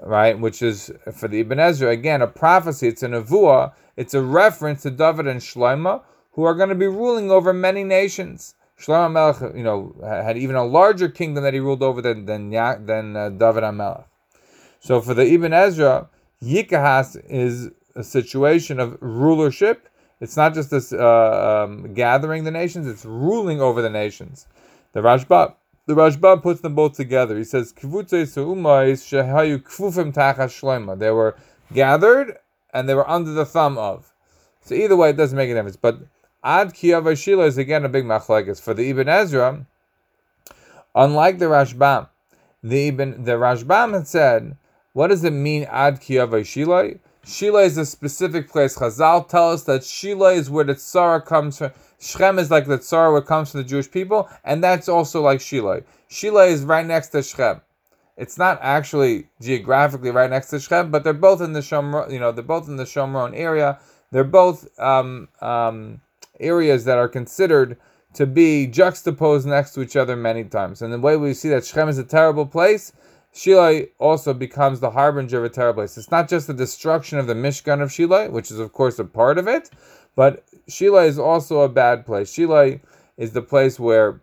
[0.02, 0.38] right?
[0.38, 2.88] Which is for the Ibn Ezra again a prophecy.
[2.88, 3.72] It's a nevuah.
[3.96, 7.84] It's a reference to David and Shlomo, who are going to be ruling over many
[7.84, 8.54] nations.
[8.80, 12.50] Shlomo Melech, you know, had even a larger kingdom that he ruled over than than,
[12.50, 14.04] than uh, David HaMelech.
[14.80, 16.08] So for the Ibn Ezra,
[16.42, 17.70] Yikahas is
[18.02, 19.88] situation of rulership.
[20.20, 24.46] It's not just this uh, um, gathering the nations; it's ruling over the nations.
[24.92, 25.54] The Rashba,
[25.86, 27.36] the Rashba puts them both together.
[27.36, 27.86] He says, They
[31.10, 31.36] were
[31.72, 32.38] gathered
[32.72, 34.12] and they were under the thumb of.
[34.62, 35.76] So either way, it doesn't make a difference.
[35.76, 36.00] But
[36.44, 38.60] Ad Kiyava Shila is again a big machlekes.
[38.60, 39.66] For the Ibn Ezra,
[40.94, 42.08] unlike the Rashbam,
[42.62, 44.56] the Ibn the Rashbam had said,
[44.92, 46.44] what does it mean Ad Kiyava
[47.24, 47.62] Shila?
[47.62, 48.76] Is a specific place.
[48.76, 51.72] Chazal tell us that Shila is where the Tzara comes from.
[52.00, 55.40] Shechem is like the Tzara where comes from the Jewish people, and that's also like
[55.40, 55.82] Shila.
[56.08, 57.60] Shila is right next to Shechem.
[58.16, 62.12] It's not actually geographically right next to Shechem, but they're both in the Shomron.
[62.12, 63.78] You know, they're both in the Shomron area.
[64.10, 66.00] They're both um, um,
[66.38, 67.76] areas that are considered
[68.14, 70.82] to be juxtaposed next to each other many times.
[70.82, 72.92] And the way we see that Shechem is a terrible place,
[73.34, 75.96] Shilai also becomes the harbinger of a terrible place.
[75.96, 79.04] It's not just the destruction of the Mishkan of Shilai, which is of course a
[79.04, 79.70] part of it,
[80.16, 82.32] but Shilai is also a bad place.
[82.32, 82.80] Shilai
[83.16, 84.20] is the place where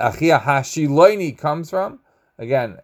[0.00, 1.98] Achia Hashiloini comes from.
[2.38, 2.78] Again,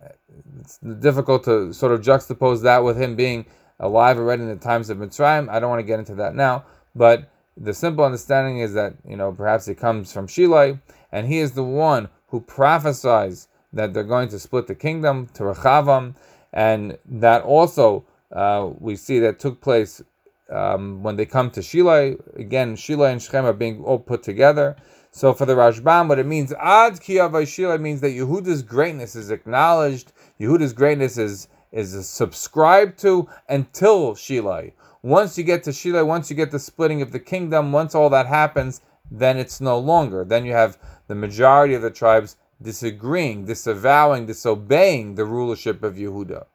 [0.60, 3.46] it's difficult to sort of juxtapose that with him being
[3.78, 5.48] alive already in the times of Mitzrayim.
[5.48, 9.16] I don't want to get into that now, but the simple understanding is that you
[9.16, 10.80] know perhaps it comes from Shilai,
[11.10, 15.42] and he is the one who prophesies that they're going to split the kingdom to
[15.42, 16.14] Rechavam,
[16.52, 20.02] and that also uh, we see that took place
[20.50, 22.18] um, when they come to Shilai.
[22.36, 24.76] Again, Shilai and Shechem are being all put together.
[25.10, 29.30] So for the Rashbam, what it means, Ad Kiyavai Shilai means that Yehuda's greatness is
[29.30, 34.72] acknowledged, Yehuda's greatness is is subscribed to until Shilai.
[35.02, 38.10] Once you get to Shilai, once you get the splitting of the kingdom, once all
[38.10, 40.24] that happens, then it's no longer.
[40.24, 46.46] Then you have the majority of the tribes disagreeing, disavowing, disobeying the rulership of Yehuda.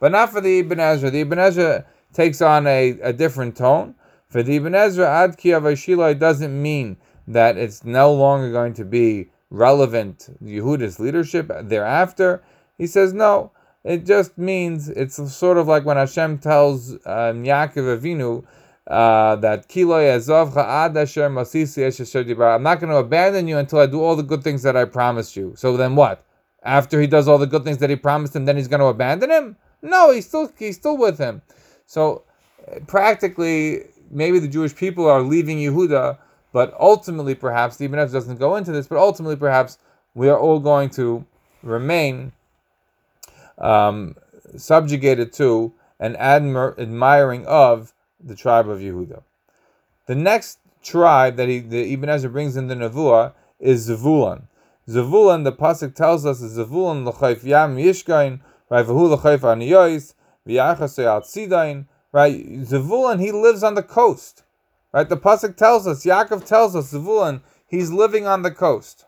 [0.00, 1.10] But not for the Ibn Ezra.
[1.10, 3.94] The Ibn Ezra takes on a, a different tone.
[4.28, 6.96] For the Ibn Ezra, Ad Kiyavashilai doesn't mean
[7.28, 12.42] that it's no longer going to be relevant Yehuda's leadership thereafter.
[12.78, 13.52] He says no.
[13.84, 18.44] It just means it's sort of like when Hashem tells um, Yaakov Avinu
[18.88, 19.36] uh.
[19.40, 19.54] I'm
[22.62, 25.36] not going to abandon you until I do all the good things that I promised
[25.36, 25.54] you.
[25.56, 26.24] So then what?
[26.64, 28.86] After he does all the good things that he promised him, then he's going to
[28.86, 29.56] abandon him?
[29.82, 31.42] No, he's still he's still with him.
[31.86, 32.22] So
[32.70, 36.18] uh, practically, maybe the Jewish people are leaving Yehuda,
[36.52, 39.78] but ultimately, perhaps the Ibn doesn't go into this, but ultimately, perhaps
[40.14, 41.24] we are all going to
[41.62, 42.32] remain
[43.58, 44.16] um,
[44.56, 47.92] subjugated to and admir- admiring of
[48.24, 49.22] the tribe of Yehuda.
[50.06, 54.42] The next tribe that he, the Ibn Ezra brings in the Nevuah is Zavulon.
[54.88, 58.84] Zavulon, the pasuk tells us, is Zavulon l'chayf yam yishkain, right?
[58.84, 60.14] V'hu l'chayf aniyois,
[60.46, 62.44] v'yachas al tzidain, right?
[62.62, 64.42] Zavulon, he lives on the coast,
[64.92, 65.08] right?
[65.08, 69.04] The pasuk tells us, Yaakov tells us, Zavulon, he's living on the coast,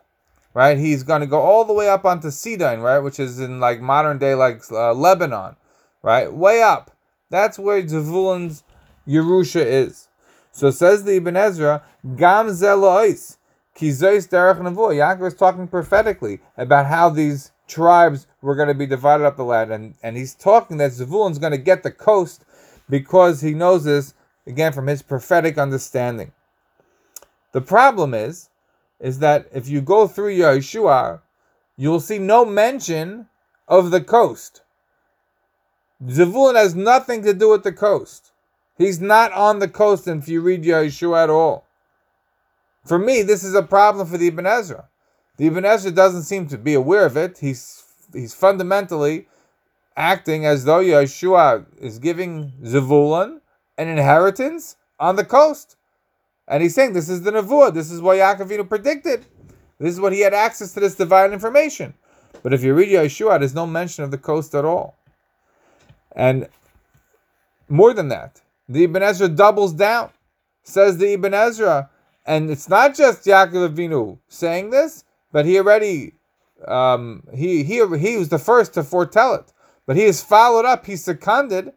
[0.53, 0.77] right?
[0.77, 2.99] He's going to go all the way up onto Sidon, right?
[2.99, 5.57] Which is in like modern day, like uh, Lebanon,
[6.01, 6.31] right?
[6.31, 6.91] Way up.
[7.29, 8.63] That's where Zavulon's
[9.07, 10.07] Yerusha is.
[10.51, 11.83] So says the Ibn Ezra,
[12.15, 13.37] Gam Zelois,
[13.75, 14.95] Kizois Derech Nevuah.
[14.95, 19.43] Yaakov is talking prophetically about how these tribes were going to be divided up the
[19.43, 22.45] land, and, and he's talking that Zavulun's going to get the coast
[22.89, 24.13] because he knows this,
[24.47, 26.31] again, from his prophetic understanding.
[27.51, 28.49] The problem is,
[28.99, 31.21] is that if you go through Yeshua,
[31.75, 33.27] you'll see no mention
[33.67, 34.61] of the coast.
[36.03, 38.31] Zavulun has nothing to do with the coast.
[38.77, 41.65] He's not on the coast if you read Yeshua at all.
[42.85, 44.87] For me, this is a problem for the Ibn Ezra.
[45.37, 47.39] The Ibn Ezra doesn't seem to be aware of it.
[47.39, 47.83] He's
[48.13, 49.27] he's fundamentally
[49.97, 53.39] acting as though Yeshua is giving Zavulun
[53.77, 55.77] an inheritance on the coast.
[56.47, 57.73] And he's saying this is the Nevuah.
[57.73, 59.25] This is what Yaakov Avinu predicted.
[59.79, 61.93] This is what he had access to this divine information.
[62.43, 64.95] But if you read Yeshua, there's no mention of the coast at all.
[66.15, 66.47] And
[67.67, 70.09] more than that, the Ibn Ezra doubles down,
[70.63, 71.89] says the Ibn Ezra,
[72.25, 76.13] and it's not just Yaakov Avinu saying this, but he already
[76.67, 79.51] um, he he he was the first to foretell it,
[79.85, 81.73] but he is followed up, he's seconded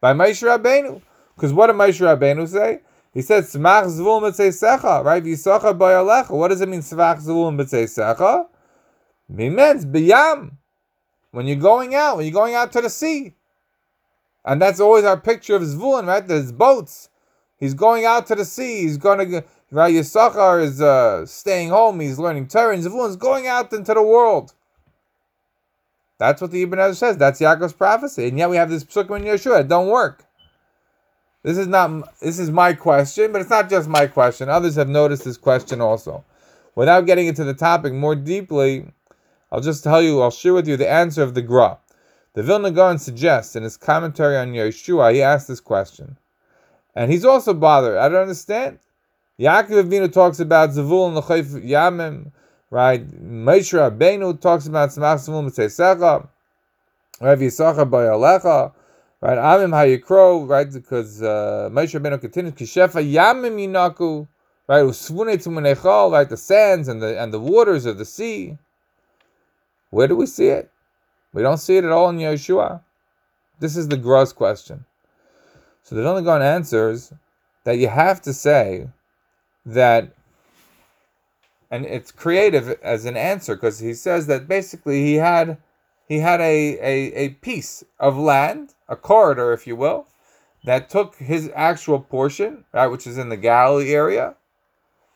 [0.00, 1.02] by Moshe Rabbeinu.
[1.34, 2.80] Because what did Moshe Rabbeinu say?
[3.12, 5.22] He said, "Smach zvul secha," right?
[5.22, 6.30] V'yisacha bayalecha.
[6.30, 8.46] What does it mean, "Smach zvul secha"?
[9.28, 10.52] It means biyam.
[11.32, 13.34] When you're going out, when you're going out to the sea,
[14.44, 16.26] and that's always our picture of Zvulun, right?
[16.26, 17.08] There's boats.
[17.58, 18.82] He's going out to the sea.
[18.82, 19.94] He's going to, right?
[19.94, 22.00] Yisachar is uh, staying home.
[22.00, 22.74] He's learning Torah.
[22.74, 24.54] And Zvulun is going out into the world.
[26.18, 27.16] That's what the Ibn Ezra says.
[27.16, 28.28] That's Yaakov's prophecy.
[28.28, 29.60] And yet we have this psukim in Yeshua.
[29.60, 30.24] It don't work.
[31.42, 34.50] This is not, this is my question, but it's not just my question.
[34.50, 36.22] Others have noticed this question also.
[36.74, 38.86] Without getting into the topic more deeply,
[39.50, 41.78] I'll just tell you, I'll share with you the answer of the Gra.
[42.34, 46.16] The Vilna Gaon suggests in his commentary on Yeshua, he asked this question.
[46.94, 47.96] And he's also bothered.
[47.98, 48.78] I don't understand.
[49.38, 52.30] Yaakov Avinu talks about Zavul and the Lechayf Yamim,
[52.70, 53.08] right?
[53.08, 56.28] Moshe Rabbeinu talks about Tzmach Zavul Mitzaysecha,
[57.20, 58.72] Rav Yisachar Bayalecha,
[59.20, 59.38] right?
[59.38, 60.70] Amim Hayikro, right?
[60.70, 64.28] Because uh, Moshe Rabbeinu continues, Kishefa Yamim Yinaku,
[64.68, 64.84] right?
[64.84, 66.28] Usvune Tumunechal, right?
[66.28, 68.58] The sands and the and the waters of the sea.
[69.88, 70.70] Where do we see it?
[71.32, 72.80] We don't see it at all in Yeshua.
[73.60, 74.84] This is the Gra's question.
[75.82, 77.12] So the Vilna answers
[77.64, 78.88] that you have to say
[79.66, 80.14] that,
[81.70, 85.58] and it's creative as an answer because he says that basically he had
[86.08, 90.08] he had a, a, a piece of land, a corridor, if you will,
[90.64, 94.34] that took his actual portion, right, which is in the Galilee area,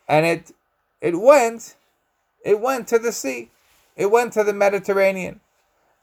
[0.09, 0.53] and it
[1.00, 1.74] it went
[2.44, 3.50] it went to the sea.
[3.96, 5.40] It went to the Mediterranean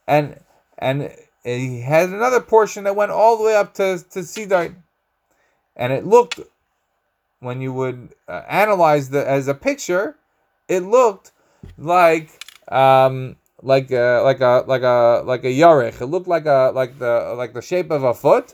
[0.08, 0.40] and
[0.78, 1.12] and
[1.44, 4.84] he had another portion that went all the way up to to Sidon,
[5.76, 6.40] and it looked
[7.40, 10.16] when you would uh, analyze the as a picture,
[10.68, 11.32] it looked
[11.78, 12.30] like
[12.72, 16.02] um, like a, like a like a like a yarech.
[16.02, 18.54] It looked like a like the like the shape of a foot,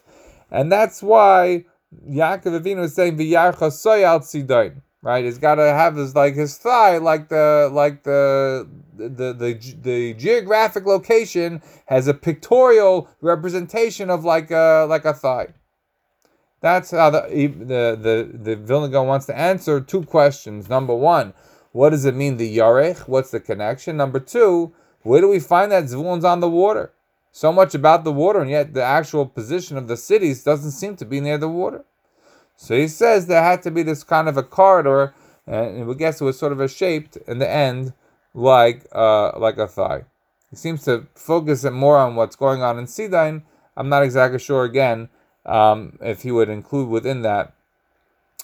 [0.52, 1.66] and that's why
[2.10, 5.24] Yaakov Avinu is saying v'yarcha soyal Sidon right?
[5.24, 8.68] It's got to have his like his thigh, like the like the
[8.98, 15.48] the the the geographic location has a pictorial representation of like a like a thigh.
[16.62, 20.70] That's how the the the the Vilna wants to answer two questions.
[20.70, 21.34] Number one,
[21.72, 23.08] what does it mean the yarech?
[23.08, 23.98] What's the connection?
[23.98, 24.74] Number two,
[25.04, 26.94] where do we find that Zvulun's on the water?
[27.32, 30.96] So much about the water, and yet the actual position of the cities doesn't seem
[30.96, 31.86] to be near the water.
[32.56, 35.14] So he says there had to be this kind of a corridor,
[35.46, 37.94] and we guess it was sort of a shaped in the end
[38.38, 40.06] like uh, like a thigh.
[40.50, 43.44] He seems to focus it more on what's going on in Sidon.
[43.76, 45.10] I'm not exactly sure again
[45.46, 47.54] um, if he would include within that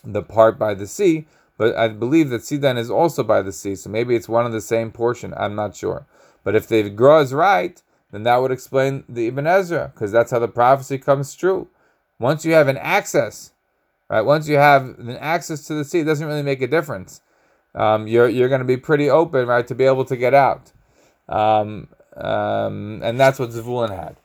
[0.04, 1.28] the part by the sea,
[1.58, 4.52] but I believe that Sidon is also by the sea, so maybe it's one of
[4.52, 5.34] the same portion.
[5.38, 6.06] I'm not sure.
[6.44, 7.82] But if the Gra is right,
[8.12, 11.70] then that would explain the Ibn Ezra, because that's how the prophecy comes true.
[12.20, 13.52] Once you have an access,
[14.10, 14.22] right?
[14.22, 17.22] Once you have an access to the sea, it doesn't really make a difference.
[17.76, 20.72] Um, you're you're going to be pretty open, right, to be able to get out,
[21.28, 24.18] um, um, and that's what Zvulun had.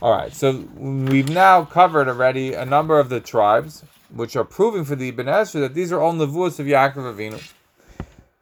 [0.00, 4.84] All right, so we've now covered already a number of the tribes, which are proving
[4.84, 7.52] for the Ibn Ezra that these are all nevuos of Yaakov Avinu.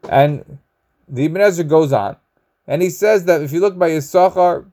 [0.08, 0.58] And
[1.08, 2.16] the Ibn Ezra goes on,
[2.66, 4.70] and he says that if you look by Yisachar,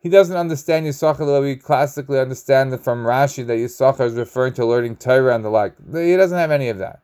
[0.00, 4.14] he doesn't understand Yisachar the way we classically understand it from Rashi that Yisachar is
[4.14, 5.74] referring to learning Torah and the like.
[5.92, 7.00] He doesn't have any of that.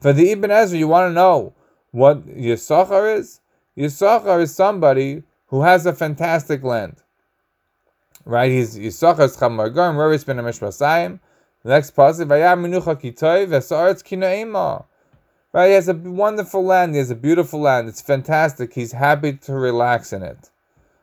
[0.00, 1.54] For the Ibn Ezra, you want to know
[1.90, 3.40] what Yisachar is?
[3.76, 7.02] Yisachar is somebody who has a fantastic land.
[8.24, 8.52] Right?
[8.52, 11.18] He's Yisachar Chamar Garim, Revis ben Mishmasayim.
[11.64, 14.84] The next passage, Vayam Menucha Kitoy, Vesaretz Kinaima.
[15.52, 15.68] Right?
[15.68, 16.92] He has a wonderful land.
[16.92, 17.88] He has a beautiful land.
[17.88, 18.72] It's fantastic.
[18.72, 20.50] He's happy to relax in it.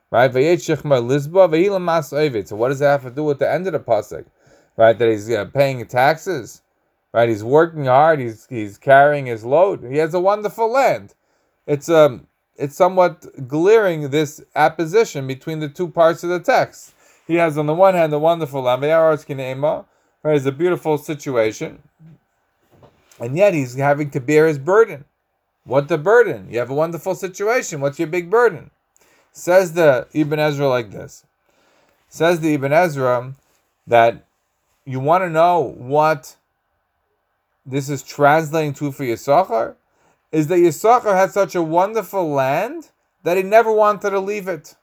[0.09, 0.31] Right?
[0.31, 0.39] So
[2.55, 4.25] what does that have to do with the end of the pasuk?
[4.77, 4.97] Right?
[4.97, 6.61] That he's uh, paying taxes.
[7.16, 7.30] Right?
[7.30, 8.20] He's working hard.
[8.20, 9.86] He's he's carrying his load.
[9.89, 11.13] He has a wonderful land.
[11.66, 16.93] It's um it's somewhat glaring this opposition between the two parts of the text.
[17.26, 20.36] He has on the one hand a wonderful land, right?
[20.36, 21.82] It's a beautiful situation,
[23.18, 25.05] and yet he's having to bear his burden.
[25.63, 26.49] What the burden?
[26.51, 27.80] You have a wonderful situation.
[27.80, 28.72] What's your big burden?
[29.32, 31.26] Says the Ibn Ezra like this.
[32.09, 33.36] Says the Ibn Ezra
[33.88, 34.26] that
[34.84, 36.36] you want to know what
[37.66, 39.76] this is translating to for Yisachar?
[40.32, 42.89] Is that Yisachar had such a wonderful land
[43.26, 44.76] that he never wanted to leave it.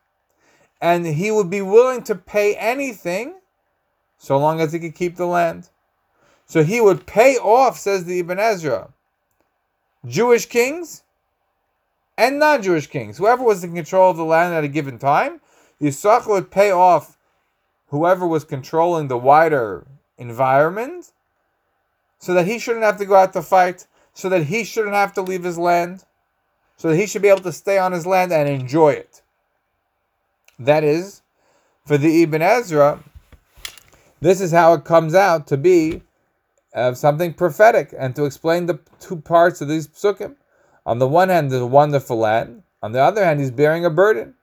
[0.80, 3.37] And he would be willing to pay anything
[4.18, 5.70] so long as he could keep the land.
[6.45, 8.93] So he would pay off, says the Ibn Ezra,
[10.05, 11.05] Jewish kings
[12.18, 13.16] and non Jewish kings.
[13.18, 15.41] Whoever was in control of the land at a given time,
[15.80, 17.16] Yisachar would pay off
[17.89, 19.87] whoever was controlling the wider
[20.18, 21.12] environment
[22.22, 25.12] so that he shouldn't have to go out to fight, so that he shouldn't have
[25.12, 26.04] to leave his land,
[26.76, 29.22] so that he should be able to stay on his land and enjoy it.
[30.56, 31.22] That is,
[31.84, 33.02] for the Ibn Ezra,
[34.20, 36.02] this is how it comes out to be
[36.72, 40.36] uh, something prophetic and to explain the two parts of these psukim.
[40.86, 42.62] On the one hand, there's a wonderful land.
[42.84, 44.34] On the other hand, he's bearing a burden.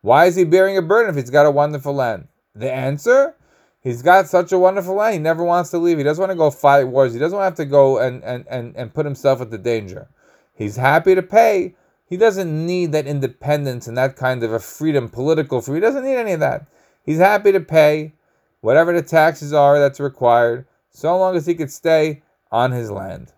[0.00, 2.26] Why is he bearing a burden if he's got a wonderful land?
[2.56, 3.36] The answer
[3.82, 5.14] He's got such a wonderful land.
[5.14, 5.98] He never wants to leave.
[5.98, 7.12] He doesn't want to go fight wars.
[7.12, 9.58] He doesn't want to have to go and, and, and, and put himself at the
[9.58, 10.08] danger.
[10.54, 11.74] He's happy to pay.
[12.06, 15.76] He doesn't need that independence and that kind of a freedom, political freedom.
[15.76, 16.66] He doesn't need any of that.
[17.04, 18.12] He's happy to pay
[18.60, 22.22] whatever the taxes are that's required, so long as he could stay
[22.52, 23.32] on his land.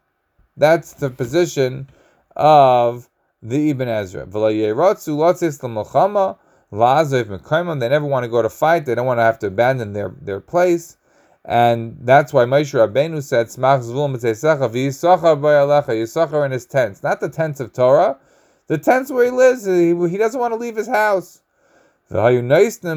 [0.57, 1.89] That's the position
[2.37, 3.09] of
[3.43, 4.27] the Ibn Ezra.
[6.75, 8.85] They never want to go to fight.
[8.85, 10.97] They don't want to have to abandon their, their place.
[11.45, 14.11] And that's why Moshe Rabbeinu said, Smach Zvul
[15.93, 17.01] Yisachar in his tents.
[17.03, 18.19] Not the tents of Torah,
[18.67, 19.67] the tents where he lives.
[19.67, 21.43] He, he doesn't want to leave his house.
[22.09, 22.95] They used to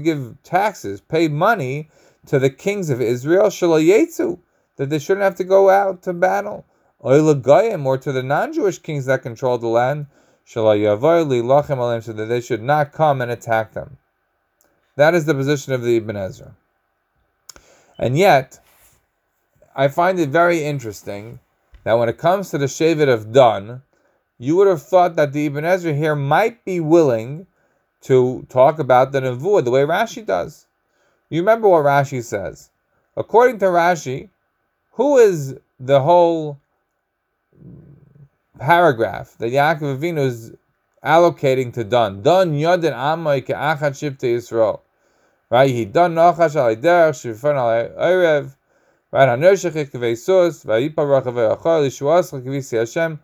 [0.00, 1.88] give taxes, pay money
[2.26, 4.38] to the kings of Israel, that
[4.76, 6.66] they shouldn't have to go out to battle.
[6.98, 10.04] Or to the non Jewish kings that controlled the land
[10.52, 13.98] so that they should not come and attack them.
[14.96, 16.56] That is the position of the Ibn Ezra.
[17.96, 18.58] And yet,
[19.76, 21.38] I find it very interesting
[21.84, 23.82] that when it comes to the Shevet of Dan,
[24.38, 27.46] you would have thought that the Ibn Ezra here might be willing
[28.00, 30.66] to talk about the Nevuah the way Rashi does.
[31.28, 32.70] You remember what Rashi says.
[33.16, 34.30] According to Rashi,
[34.92, 36.58] who is the whole
[38.60, 40.52] paragraph that Yaakov Avinu is
[41.04, 42.22] allocating to Dan.
[42.22, 44.80] Dan yodin amay ke'achad shivte Yisrael.
[45.50, 45.70] Right?
[45.70, 48.54] He dan nachash al derech shivfan al erev.
[49.10, 49.28] Right?
[49.28, 53.18] Hanershech kevei vayipa rachavei achar lishuas chakivisi Hashem.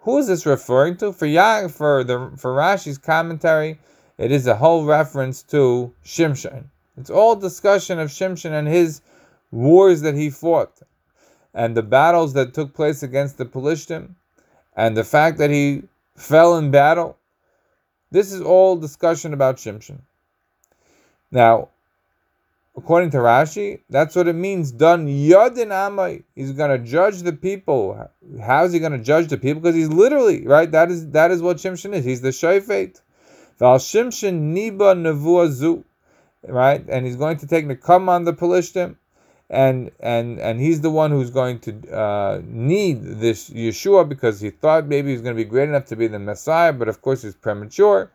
[0.00, 1.12] Who is this referring to?
[1.12, 3.78] For Ya, for the for Rashi's commentary,
[4.16, 6.64] it is a whole reference to Shimshon.
[6.96, 9.02] It's all discussion of Shimshon and his
[9.50, 10.80] wars that he fought,
[11.52, 14.14] and the battles that took place against the Pelishtim,
[14.78, 15.82] and the fact that he
[16.16, 17.18] fell in battle.
[18.12, 19.98] This is all discussion about Shimshon.
[21.32, 21.70] Now,
[22.76, 24.70] according to Rashi, that's what it means.
[24.70, 26.22] Dan yadin amai.
[26.36, 28.08] He's going to judge the people.
[28.40, 29.60] How is he going to judge the people?
[29.60, 30.70] Because he's literally right.
[30.70, 32.04] That is that is what Shimshon is.
[32.04, 33.00] He's the shayfet.
[33.58, 35.84] Val Shimshon niba nevuah zu.
[36.46, 38.94] Right, and he's going to take the come on the Pelishtim,
[39.50, 44.50] and and and he's the one who's going to uh, need this Yeshua because he
[44.50, 47.22] thought maybe he's going to be great enough to be the Messiah, but of course
[47.22, 48.10] he's premature,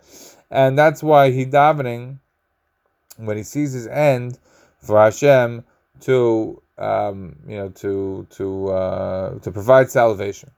[0.51, 2.19] and that's why he davening
[3.17, 4.37] when he sees his end
[4.79, 5.63] for Hashem
[6.01, 10.51] to um, you know to to uh, to provide salvation.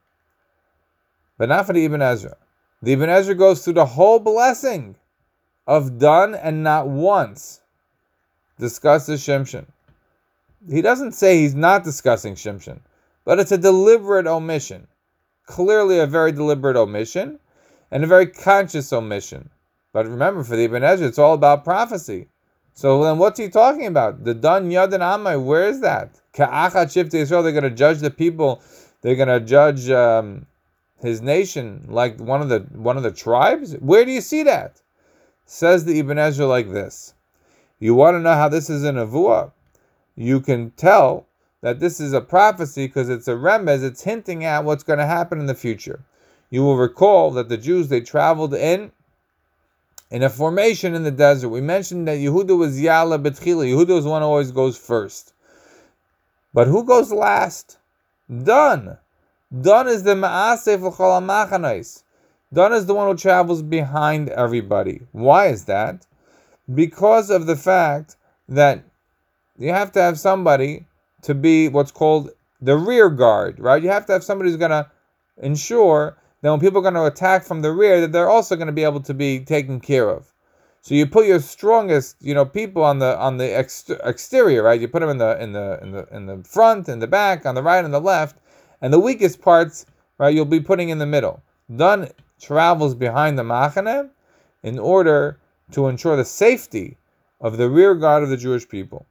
[1.38, 2.36] But not for the Ibn Ezra.
[2.82, 4.96] The Ibn Ezra goes through the whole blessing
[5.66, 7.60] of Dan and not once
[8.58, 9.66] discusses Shimshon.
[10.68, 12.80] He doesn't say he's not discussing Shimshon,
[13.24, 14.88] but it's a deliberate omission.
[15.44, 17.38] Clearly, a very deliberate omission
[17.90, 19.50] and a very conscious omission.
[19.92, 22.28] But remember, for the Ibn Ezra, it's all about prophecy.
[22.74, 24.24] So then, what's he talking about?
[24.24, 26.20] The Yad and Amai, where is that?
[26.34, 28.60] Ka'achat Shifte Israel, they're going to judge the people.
[29.00, 30.46] They're going to judge um,
[31.00, 33.74] his nation like one of the one of the tribes.
[33.74, 34.82] Where do you see that?
[35.46, 37.14] Says the Ibn Ezra like this.
[37.78, 39.52] You want to know how this is in Avua?
[40.16, 41.26] You can tell
[41.60, 45.06] that this is a prophecy because it's a remez, it's hinting at what's going to
[45.06, 46.00] happen in the future.
[46.50, 48.92] You will recall that the Jews they traveled in
[50.10, 51.48] in a formation in the desert.
[51.48, 53.66] We mentioned that Yehuda was Yala Betchila.
[53.66, 55.32] Yehuda was one who always goes first.
[56.54, 57.78] But who goes last?
[58.30, 58.96] Dan.
[59.60, 62.02] Dan is the Ma'aseh V'chol HaMachanais.
[62.52, 65.02] Dan is the one who travels behind everybody.
[65.12, 66.06] Why is that?
[66.72, 68.16] Because of the fact
[68.48, 68.84] that
[69.58, 70.86] you have to have somebody
[71.22, 72.30] to be what's called
[72.60, 73.82] the rear guard, right?
[73.82, 74.90] You have to have somebody who's going to
[75.38, 78.66] ensure that when people are going to attack from the rear, that they're also going
[78.66, 80.32] to be able to be taken care of.
[80.82, 84.80] So you put your strongest, you know, people on the on the ex- exterior, right?
[84.80, 87.44] You put them in the in the in the in the front, in the back,
[87.44, 88.36] on the right, and the left,
[88.80, 89.86] and the weakest parts,
[90.18, 90.32] right?
[90.32, 91.42] You'll be putting in the middle.
[91.74, 92.08] Dan
[92.40, 94.10] travels behind the machane
[94.62, 95.40] in order
[95.72, 96.96] to ensure the safety
[97.40, 99.06] of the rear guard of the Jewish people.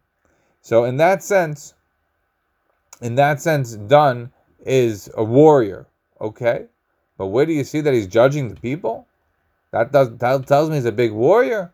[0.65, 1.75] So in that sense,
[2.99, 4.31] in that sense, Dan
[4.65, 5.85] is a warrior,
[6.19, 6.65] okay?
[7.19, 9.05] But where do you see that he's judging the people?
[9.69, 11.71] That does that tells me he's a big warrior.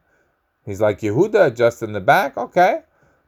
[0.65, 2.81] He's like Yehuda, just in the back, okay.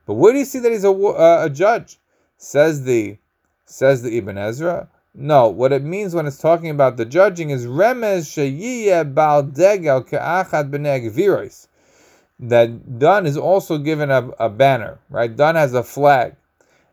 [0.06, 1.98] But where do you see that he's a, uh, a judge?
[2.36, 3.18] Says the
[3.64, 4.90] says the Ibn Ezra.
[5.16, 10.04] No, what it means when it's talking about the judging is remez sheyiyeh bal degel
[10.04, 11.02] ke'achad b'nei
[12.40, 15.34] That Dan is also given a, a banner, right?
[15.34, 16.36] Dan has a flag,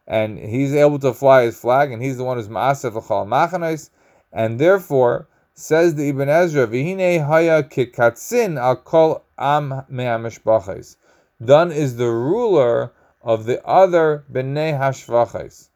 [0.07, 3.91] and he's able to fly his flag, and he's the one who's ma'aseh v'chal machanos,
[4.32, 10.97] and therefore says the Ibn Ezra, "V'hine haya kikatzin al kol am me'amishbachos."
[11.45, 15.68] Dan is the ruler of the other bnei hashvachos.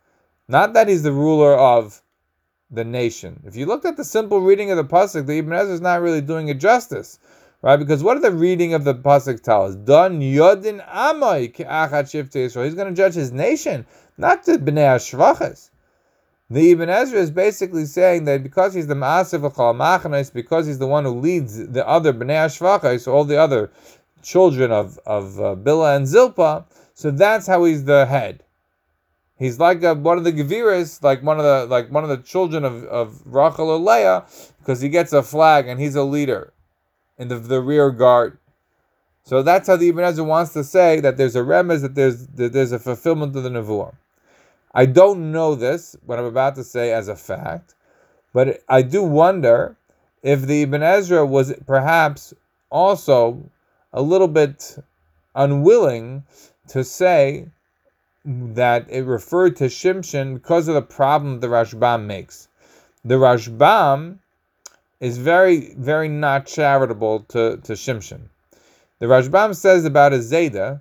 [0.48, 2.02] Not that he's the ruler of
[2.70, 3.42] the nation.
[3.44, 6.00] If you looked at the simple reading of the pasuk, the Ibn Ezra is not
[6.00, 7.18] really doing it justice,
[7.64, 7.76] right?
[7.76, 9.74] Because what did the reading of the pasuk tell us?
[9.74, 12.66] Dan yodin amay ke'achat shifte Israel.
[12.66, 13.86] He's going to judge his nation,
[14.18, 15.70] not the bnei hashvachos.
[16.50, 20.86] The Ibn Ezra is basically saying that because he's the Ma'asif Machanos, because he's the
[20.86, 23.72] one who leads the other Bnei Ashvachos, all the other
[24.22, 28.44] children of, of uh, Bila and Zilpa, so that's how he's the head.
[29.38, 32.18] He's like a, one of the Geviras, like one of the like one of the
[32.18, 34.24] children of, of Rachel or Leah,
[34.58, 36.52] because he gets a flag and he's a leader
[37.18, 38.38] in the, the rear guard.
[39.24, 42.26] So that's how the Ibn Ezra wants to say that there's a remez, that there's
[42.26, 43.94] that there's a fulfillment of the Nevuah.
[44.74, 47.74] I don't know this, what I'm about to say, as a fact,
[48.32, 49.76] but I do wonder
[50.22, 52.34] if the Ibn Ezra was perhaps
[52.70, 53.50] also
[53.92, 54.76] a little bit
[55.34, 56.24] unwilling
[56.68, 57.48] to say
[58.24, 62.48] that it referred to Shimshon because of the problem the Rashbam makes.
[63.04, 64.18] The Rashbam
[65.00, 68.28] is very, very not charitable to, to Shimshon.
[68.98, 70.80] The Rashbam says about a Zayda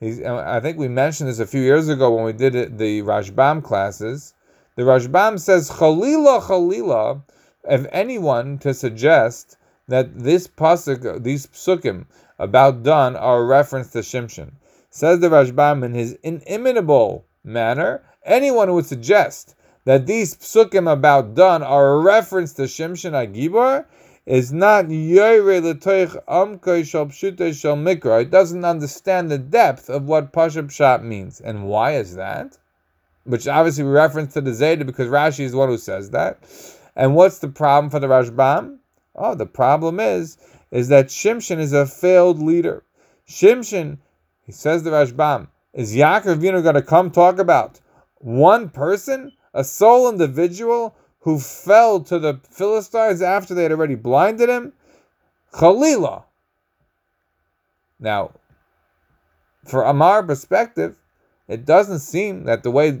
[0.00, 3.02] He's, I think we mentioned this a few years ago when we did it, the
[3.02, 4.32] Rashbam classes.
[4.76, 7.22] The Rashbam says, Chalila, Chalila,
[7.68, 9.56] if anyone to suggest
[9.88, 12.06] that this pasuk, these psukim
[12.38, 14.52] about Dan are a reference to Shimshon.
[14.90, 19.56] Says the Rashbam in his inimitable manner, anyone would suggest
[19.88, 23.86] that these psukim about Dan are a reference to Shimshon Agibor
[24.26, 28.20] is not yoyre letoich amkoi shal pshute shal mikra.
[28.20, 31.40] It doesn't understand the depth of what pashup shot means.
[31.40, 32.58] And why is that?
[33.24, 36.38] Which obviously we reference to the Zayda because Rashi is the one who says that.
[36.94, 38.76] And what's the problem for the Rashbam?
[39.14, 40.36] Oh, the problem is,
[40.70, 42.84] is that Shimshon is a failed leader.
[43.26, 43.96] Shimshon,
[44.44, 47.80] he says the Rashbam, is Yaakov Avinu going to come talk about
[48.16, 54.48] one person, a sole individual who fell to the Philistines after they had already blinded
[54.48, 54.72] him?
[55.52, 56.24] Khalila.
[57.98, 58.32] Now,
[59.64, 60.96] for Amar perspective,
[61.48, 63.00] it doesn't seem that the way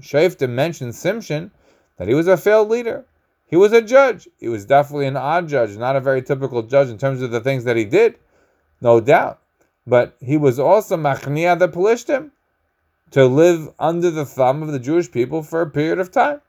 [0.00, 1.50] Shaftim mentioned Shimshon,
[1.98, 3.04] that he was a failed leader.
[3.46, 4.28] He was a judge.
[4.38, 7.40] He was definitely an odd judge, not a very typical judge in terms of the
[7.40, 8.16] things that he did,
[8.80, 9.40] no doubt.
[9.86, 12.32] But he was also machnia the Pelishtim,
[13.10, 16.40] to live under the thumb of the Jewish people for a period of time,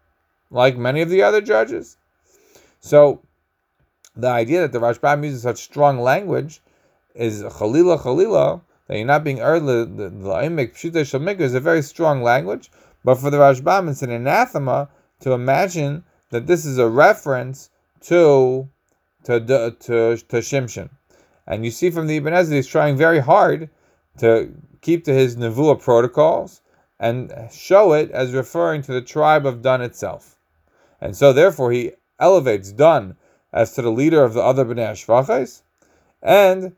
[0.50, 1.98] like many of the other judges.
[2.80, 3.22] So
[4.16, 6.62] the idea that the Rashbam uses such strong language
[7.14, 11.82] is chalila chalila, that you're not being early, the La'imek Pshita Shamik is a very
[11.82, 12.72] strong language,
[13.04, 14.90] but for the Rashbam it's an anathema
[15.20, 17.70] to imagine that this is a reference
[18.02, 18.68] to
[19.24, 20.90] to to, to, to Shimshon.
[21.46, 23.70] And you see from the Ibn Ezra, he's trying very hard
[24.18, 24.52] to
[24.82, 26.62] keep to his Nevuah protocols
[27.00, 30.38] and show it as referring to the tribe of Dan itself.
[31.00, 33.16] And so therefore he elevates Dan
[33.54, 35.62] as to the leader of the other Bnei Ashvachais,
[36.22, 36.76] and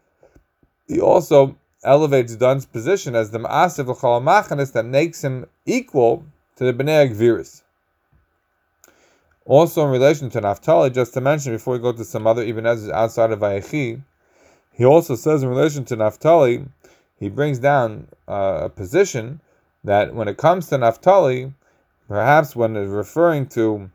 [0.87, 6.25] he also elevates Dan's position as the Ma'asiv L'chol that makes him equal
[6.57, 7.63] to the Bnei Agviris.
[9.45, 12.65] Also in relation to Naphtali, just to mention before we go to some other Ibn
[12.65, 14.01] Ezra outside of Vayechi,
[14.73, 16.65] he also says in relation to Naphtali,
[17.19, 19.41] he brings down uh, a position
[19.83, 21.53] that when it comes to Naphtali,
[22.07, 23.89] perhaps when referring to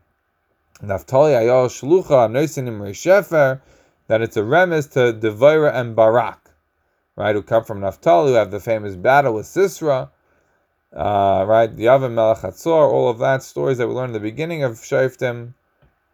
[0.81, 3.61] Naphtali Ayal Shlucha Noisin Shefer,
[4.07, 6.51] that it's a remes to Devira and Barak,
[7.15, 10.09] right, who come from Naphtali, who have the famous battle with Sisra,
[10.95, 14.73] uh, right, Yavim Melech all of that, stories that we learned in the beginning of
[14.73, 15.53] Shaftim,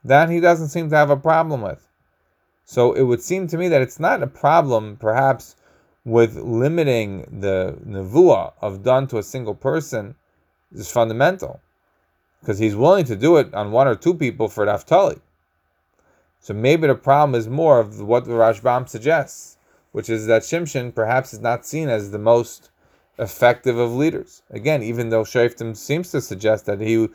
[0.03, 1.85] that he doesn't seem to have a problem with.
[2.63, 5.55] So it would seem to me that it's not a problem, perhaps,
[6.03, 10.15] with limiting the nevuah of Dan to a single person
[10.71, 11.61] is fundamental,
[12.39, 15.19] because he's willing to do it on one or two people for Naphtali.
[16.39, 19.57] So maybe the problem is more of what the Rashbam suggests,
[19.91, 22.71] which is that Shimshon perhaps is not seen as the most
[23.19, 24.41] effective of leaders.
[24.49, 27.09] Again, even though Shaftim seems to suggest that he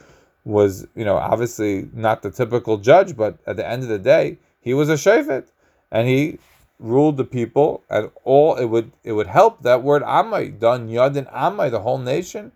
[0.44, 4.38] was, you know, obviously not the typical judge, but at the end of the day,
[4.60, 5.48] he was a Shafit,
[5.90, 6.38] and he
[6.78, 11.32] ruled the people, and all it would it would help that word Amai, Dan Yadin
[11.32, 12.52] Amai, the whole nation.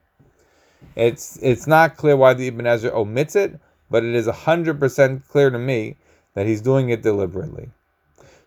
[0.97, 3.59] It's it's not clear why the Ibn Ezra omits it,
[3.91, 5.97] but it is hundred percent clear to me
[6.35, 7.71] that he's doing it deliberately.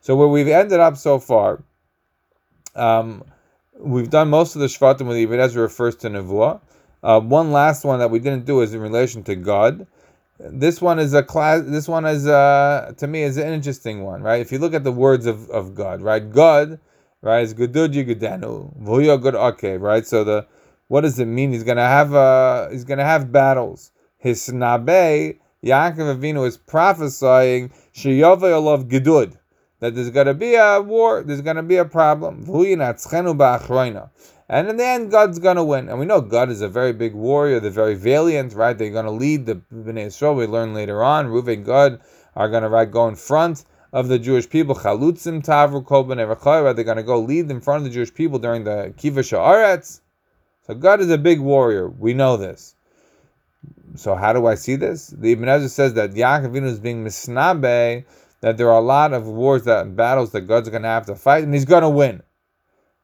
[0.01, 1.63] So where we've ended up so far,
[2.75, 3.23] um,
[3.77, 6.59] we've done most of the Shvatim the Ibn Ezra refers to Nevuah.
[7.01, 9.87] Uh, one last one that we didn't do is in relation to Gad.
[10.39, 11.63] This one is a class.
[11.65, 14.41] This one is uh, to me is an interesting one, right?
[14.41, 16.31] If you look at the words of, of Gad, right?
[16.31, 16.79] Gad,
[17.21, 20.05] right, is Guduji Gudanu, Vuya Okay, right?
[20.05, 20.47] So the
[20.87, 21.53] what does it mean?
[21.53, 23.91] He's gonna have uh he's gonna have battles.
[24.17, 29.37] His Nabe, Yaakov Avinu is prophesying Sheyavay Gedud
[29.83, 32.45] that there's gonna be a war, there's gonna be a problem.
[34.53, 35.89] And in the end, Gad's going to win.
[35.89, 38.77] And we know Gad is a very big warrior, they're very valiant, right?
[38.77, 40.35] They're going to lead the Bnei Israel.
[40.35, 41.25] We learn later on.
[41.25, 41.99] Reuven Gad
[42.35, 44.75] are going to right, go in front of the Jewish people.
[44.75, 48.63] Chalutzim Tavru Bnei They're going to go lead in front of the Jewish people during
[48.63, 50.01] the Kiva Sha'aretz.
[50.67, 51.89] So Gad is a big warrior.
[51.89, 52.75] We know this.
[53.95, 55.07] So how do I see this?
[55.07, 58.05] The Ibn Ezra says that Yaakov is being misnabe,
[58.41, 61.15] that there are a lot of wars, that battles that Gad's going to have to
[61.15, 62.21] fight, and He's going to win.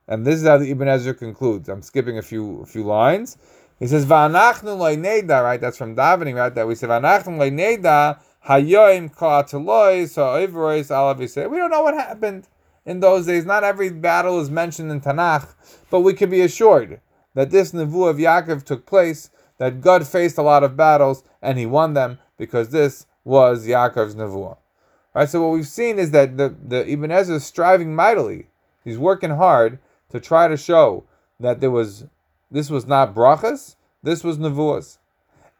[0.10, 1.70] And this is how the Ibn Ezra concludes.
[1.70, 3.38] I'm skipping a few a few lines.
[3.78, 6.36] He says, "Va'anachnu lo'neda." Right, that's from davening.
[6.36, 12.47] Right, that we say, "Va'anachnu lo'neda hayoim ka'ateloi sa'oivrois alav We don't know what happened
[12.88, 13.45] in those days.
[13.45, 15.53] Not every battle is mentioned in Tanakh,
[15.91, 17.01] but we can be assured
[17.36, 19.30] that this nevu of Yaakov took place.
[19.60, 24.16] That Gad faced a lot of battles and He won them because this was Yaakov's
[24.16, 24.57] nevuah.
[25.14, 25.30] Right.
[25.30, 28.47] So what we've seen is that the the Ibn Ezra is striving mightily.
[28.84, 29.78] He's working hard
[30.10, 31.03] to try to show
[31.39, 32.05] that there was
[32.51, 34.97] this was not brachas, this was nevuas.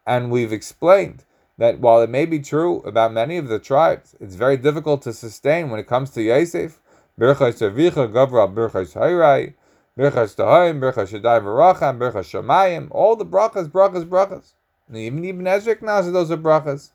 [0.06, 1.24] And we've explained
[1.58, 5.14] that while it may be true about many of the tribes, it's very difficult to
[5.14, 6.80] sustain when it comes to Yosef.
[7.20, 9.54] Birchas Avicha, Gavra, Birchas Hayrai,
[9.98, 14.54] Birchas Tahayim, Birchas Shaddai Varacham, Birchas Shamayim, all the brachas, brachas, brachas.
[14.88, 16.92] And even Ibn Ezra acknowledges those are brachas.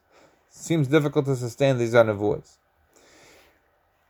[0.48, 2.56] Seems difficult to sustain these are nevuas.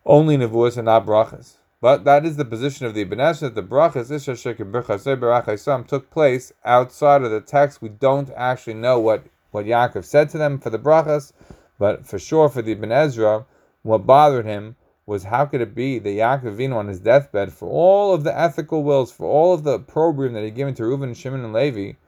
[0.06, 1.54] Only nevuas and not brachas.
[1.84, 6.52] But that is the position of the Ibn Ezra that the brachas Isha took place
[6.64, 7.82] outside of the text.
[7.82, 11.34] We don't actually know what, what Yaakov said to them for the brachas,
[11.78, 13.44] but for sure for the Ibn Ezra,
[13.82, 17.68] what bothered him was how could it be that Yaakov Avinu on his deathbed, for
[17.68, 21.12] all of the ethical wills, for all of the program that he'd given to Reuben,
[21.12, 21.98] Shimon, and Levi,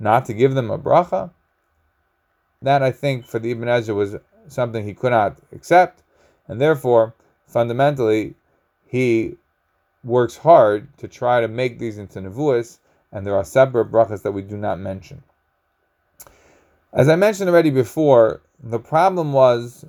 [0.00, 1.30] not to give them a bracha?
[2.62, 4.16] That I think for the Ibn Ezra was
[4.48, 6.02] something he could not accept,
[6.48, 7.12] and therefore,
[7.46, 8.34] fundamentally,
[8.86, 9.36] he
[10.04, 12.78] works hard to try to make these into nevuas,
[13.12, 15.22] and there are separate brachas that we do not mention.
[16.92, 19.84] As I mentioned already before, the problem was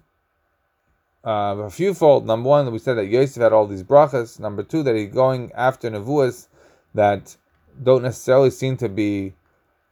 [1.26, 2.26] uh, a few fold.
[2.26, 4.39] Number one, we said that Yosef had all these brachas.
[4.39, 6.48] Number two, that he's going after nevuas
[6.95, 7.38] that
[7.84, 9.34] don't necessarily seem to be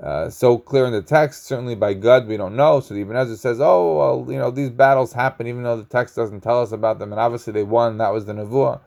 [0.02, 1.46] uh, so clear in the text.
[1.46, 2.80] Certainly by Gad, we don't know.
[2.80, 5.84] So the Ibn Ezra says, "Oh, well, you know, these battles happen even though the
[5.84, 7.98] text doesn't tell us about them, and obviously they won.
[7.98, 8.80] That was the nevuah.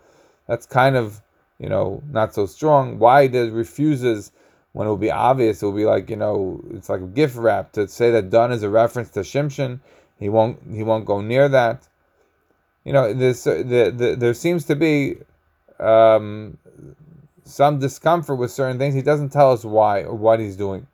[0.49, 1.22] That's kind of,
[1.59, 2.99] you know, not so strong.
[2.99, 4.32] Why does refuses?"
[4.72, 7.36] When it will be obvious, it will be like you know, it's like a gift
[7.36, 9.80] wrap to say that Dan is a reference to Shimshon.
[10.18, 11.88] He won't he won't go near that.
[12.84, 15.16] You know, this the, the, there seems to be
[15.80, 16.59] um,
[17.44, 18.94] some discomfort with certain things.
[18.94, 20.86] He doesn't tell us why or what he's doing.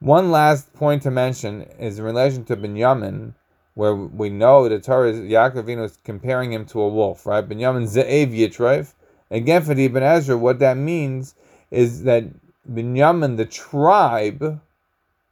[0.00, 3.34] One last point to mention is in relation to Binyamin,
[3.78, 7.48] where we know the Torah is Yaakov is comparing him to a wolf, right?
[7.48, 8.92] Binyamin Ze'ev Yitrayv.
[9.30, 11.36] Again, for the Ibn Ezra, what that means
[11.70, 12.24] is that
[12.68, 14.60] Binyamin, the tribe,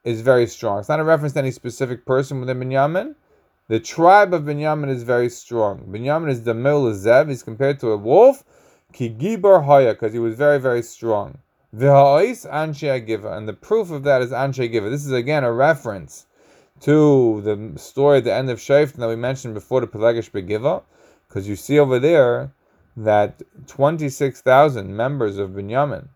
[0.04, 0.78] is very strong.
[0.78, 3.16] It's not a reference to any specific person within Binyamin.
[3.66, 5.80] The tribe of Binyamin is very strong.
[5.80, 7.28] Binyamin is the Zev.
[7.28, 8.44] He's compared to a wolf.
[8.92, 11.38] Kigibar Haya, because he was very, very strong.
[11.74, 13.36] V'ha'is Anshe Agiva.
[13.36, 14.88] And the proof of that is Anshe Agiva.
[14.88, 16.26] This is again a reference
[16.80, 20.82] to the story at the end of Shafin that we mentioned before the Pilegesh B'Givah.
[21.28, 22.52] Because you see over there
[22.96, 26.08] that 26,000 members of Binyamin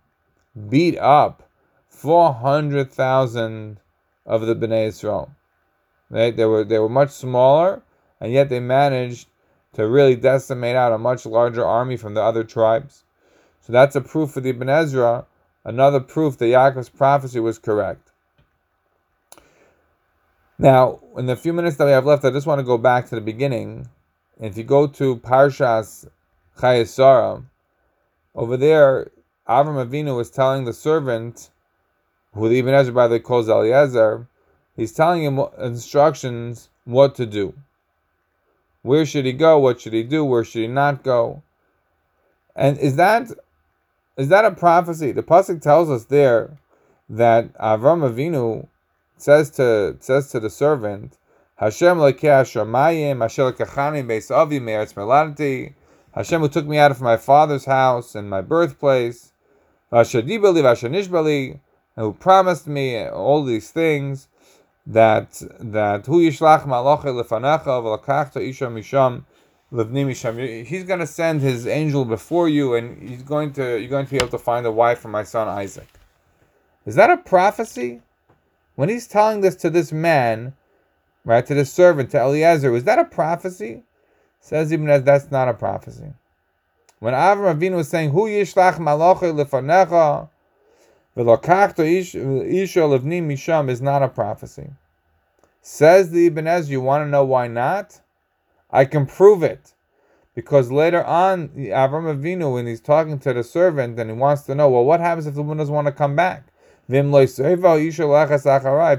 [0.69, 1.49] beat up
[1.89, 3.81] 400,000
[4.27, 5.31] of the Bnei Israel.
[6.09, 6.37] Right?
[6.37, 7.83] They were they were much smaller,
[8.21, 9.29] and yet they managed
[9.75, 13.05] to really decimate out a much larger army from the other tribes.
[13.61, 15.27] So that's a proof for the Ibn Ezra,
[15.65, 18.10] another proof that Yaakov's prophecy was correct.
[20.61, 23.09] Now, in the few minutes that we have left, I just want to go back
[23.09, 23.89] to the beginning.
[24.39, 26.07] If you go to Parshas
[26.59, 27.43] Chayei Sarah,
[28.35, 29.11] over there,
[29.49, 31.49] Avram Avinu was telling the servant,
[32.35, 34.29] who the Ibn Ezra by the way calls Eliezer,
[34.77, 37.55] he's telling him instructions what to do.
[38.83, 39.59] Where should he go?
[39.59, 40.27] What should he do?
[40.27, 41.43] Where should he not go?
[42.55, 43.31] And is that
[44.19, 45.13] is that a prophecy?
[45.13, 46.59] The pasuk tells us there
[47.09, 48.69] that Avram Avinu
[49.23, 51.17] says to says to the servant,
[51.57, 55.75] Hashem lekeh shamayim, Hashem lekachani beis avi me'eretz meladati,
[56.15, 59.33] Hashem who took me out of my father's house and my birthplace,
[59.93, 61.61] Vashadibali, Vashanishbali,
[61.97, 64.29] who promised me all these things
[64.87, 69.25] that that hu yishlach malacha lefanacha v'lakachta isha misham
[69.73, 70.65] livni misham.
[70.65, 74.11] He's going to send his angel before you, and he's going to you're going to
[74.11, 75.89] be able to find a wife for my son Isaac.
[76.87, 78.01] Is that a prophecy?
[78.81, 80.55] When he's telling this to this man,
[81.27, 83.83] right, to the servant, to Eliezer, is that a prophecy?
[84.41, 86.15] Says Ibn Ezra that's not a prophecy.
[86.99, 90.31] When Avram Avinu was saying, "Hu yishlach malacha lefanecha,"
[91.15, 94.71] v'lokachto isha levnim misham is not a prophecy.
[95.61, 98.01] Says the Ibn Ezra, you want to know why not?
[98.71, 99.75] I can prove it.
[100.35, 104.55] Because later on, Avram Avinu, when he's talking to the servant and he wants to
[104.55, 106.50] know, well, what happens if the woman doesn't want to come back?
[106.93, 107.61] If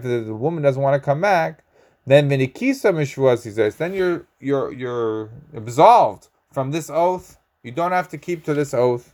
[0.02, 1.64] the woman doesn't want to come back,
[2.06, 7.38] then he says, then you're you're you're absolved from this oath.
[7.64, 9.14] You don't have to keep to this oath.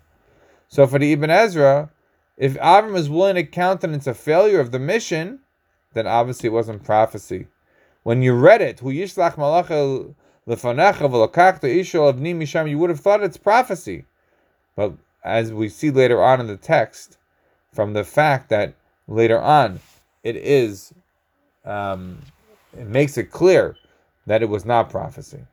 [0.68, 1.90] So for the Ibn Ezra,
[2.38, 5.40] if Avram is willing to countenance a failure of the mission,
[5.94, 7.48] then obviously it wasn't prophecy.
[8.04, 9.10] When you read it, you
[12.78, 14.06] would have thought it's prophecy.
[14.76, 17.18] But as we see later on in the text,
[17.74, 18.74] from the fact that
[19.07, 19.80] later on
[20.24, 20.93] it is,
[21.65, 22.20] um,
[22.78, 23.76] it makes it clear
[24.26, 25.45] that it was not prophecy.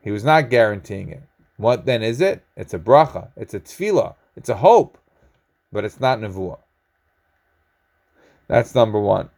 [0.00, 1.22] He was not guaranteeing it.
[1.56, 2.44] What then is it?
[2.56, 3.28] It's a bracha.
[3.36, 4.14] It's a tefillah.
[4.36, 4.98] It's a hope,
[5.72, 6.58] but it's not nevuah.
[8.48, 9.30] That's number one.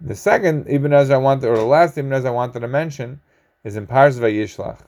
[0.00, 3.20] The second Ibn Ezra I wanted, or the last Ibn Ezra I wanted to mention,
[3.62, 4.80] is in Parz Vayishlach.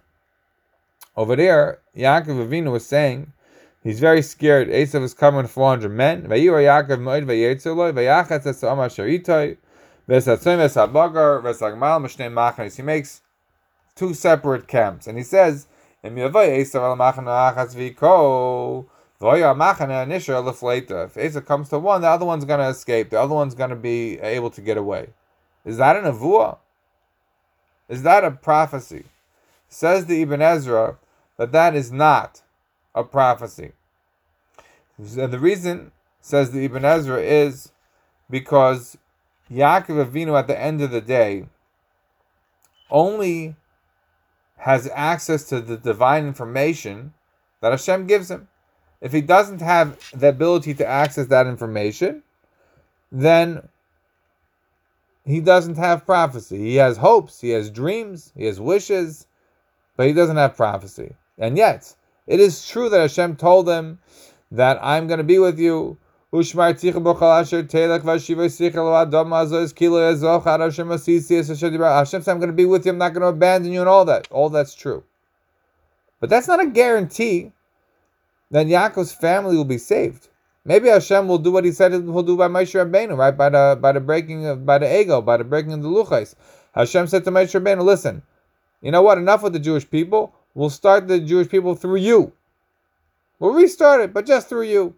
[1.16, 3.32] Over there, Yaakov Avinu was saying
[3.85, 4.68] he's very scared.
[4.68, 6.24] Esav is coming with 400 men.
[6.24, 9.57] Vayira Yaakov moed vayetzoloi vayachatz es omar sharitoi
[10.09, 12.76] v'esatzim v'esabagar v'esagmal m'shnei machanis.
[12.76, 13.20] He makes
[13.95, 15.68] two separate camps, and he says
[16.07, 16.85] if Esav
[21.47, 23.09] comes to one, the other one's going to escape.
[23.09, 25.07] The other one's going to be able to get away.
[25.64, 26.59] Is that an avua?
[27.89, 29.07] Is that a prophecy?
[29.68, 30.99] Says the Ibn Ezra
[31.39, 32.43] that that is not
[32.95, 33.72] a prophecy.
[34.99, 37.72] And the reason, says the Ibn Ezra, is
[38.30, 38.97] because
[39.51, 41.47] Yaakov Avinu at the end of the day
[42.90, 43.57] only
[44.59, 47.12] has access to the divine information
[47.61, 48.49] that Hashem gives him.
[49.01, 52.22] if he doesn't have the ability to access that information,
[53.12, 53.68] then
[55.26, 56.59] he doesn't have prophecy.
[56.59, 59.26] He has hopes, he has dreams, he has wishes,
[59.97, 61.14] but he doesn't have prophecy.
[61.38, 61.95] And yet,
[62.27, 63.99] it is true that Hashem told them
[64.51, 65.99] that I'm going to be with you.
[66.33, 67.03] Hashem said, I'm
[72.41, 74.27] going to be with you, I'm not going to abandon you, and all that.
[74.31, 75.05] All that's true.
[76.20, 77.53] But that's not a guarantee
[78.51, 80.29] that Yaakov's family will be saved.
[80.64, 83.37] Maybe Hashem will do what He said He'll do by Moshe Rabbeinu, right?
[83.37, 86.35] By the by the breaking of by the Egel, by the breaking of the luchais.
[86.72, 88.22] Hashem said to Moshe Rabbeinu, "Listen,
[88.81, 89.18] you know what?
[89.18, 90.35] Enough with the Jewish people.
[90.55, 92.33] We'll start the Jewish people through you.
[93.39, 94.95] We'll restart it, but just through you."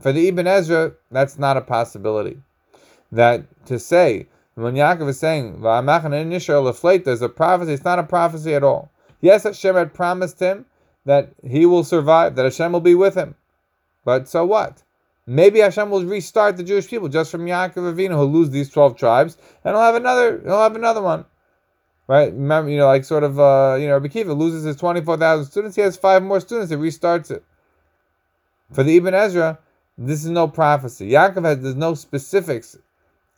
[0.00, 2.40] For the Ibn Ezra, that's not a possibility.
[3.12, 8.62] That to say when Yaakov is saying there's a prophecy, it's not a prophecy at
[8.62, 8.90] all.
[9.20, 10.66] Yes, Hashem had promised him
[11.04, 13.34] that he will survive, that Hashem will be with him.
[14.04, 14.82] But so what?
[15.26, 18.96] Maybe Hashem will restart the Jewish people just from Yaakov Avinu, who'll lose these twelve
[18.96, 20.40] tribes, and he'll have another.
[20.40, 21.24] He'll have another one,
[22.06, 22.32] right?
[22.32, 25.46] Remember, you know, like sort of, uh, you know, Rabbi Akiva loses his twenty-four thousand
[25.46, 25.76] students.
[25.76, 26.70] He has five more students.
[26.70, 27.44] He restarts it.
[28.72, 29.58] For the Ibn Ezra,
[29.96, 31.10] this is no prophecy.
[31.10, 32.76] Yaakov has there's no specifics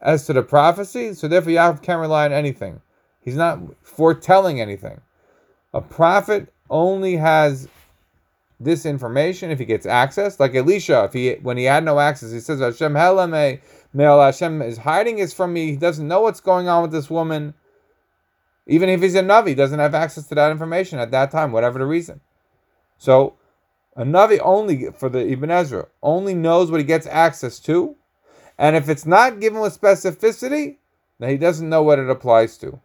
[0.01, 2.81] as to the prophecy, so therefore Yaakov can't rely on anything.
[3.21, 5.01] He's not foretelling anything.
[5.75, 7.69] A prophet only has
[8.59, 10.41] this information if he gets access.
[10.41, 13.61] Like Elisha, if he when he had no access, he says Hashem Helame,
[13.95, 15.73] Hashem is hiding this from me.
[15.73, 17.53] He doesn't know what's going on with this woman.
[18.67, 21.53] Even if he's a Navi, he doesn't have access to that information at that time,
[21.53, 22.21] whatever the reason.
[22.99, 23.35] So
[23.95, 27.97] a Navi only for the Ibn Ezra only knows what he gets access to.
[28.59, 30.77] And if it's not given with specificity,
[31.19, 32.81] then he doesn't know what it applies to.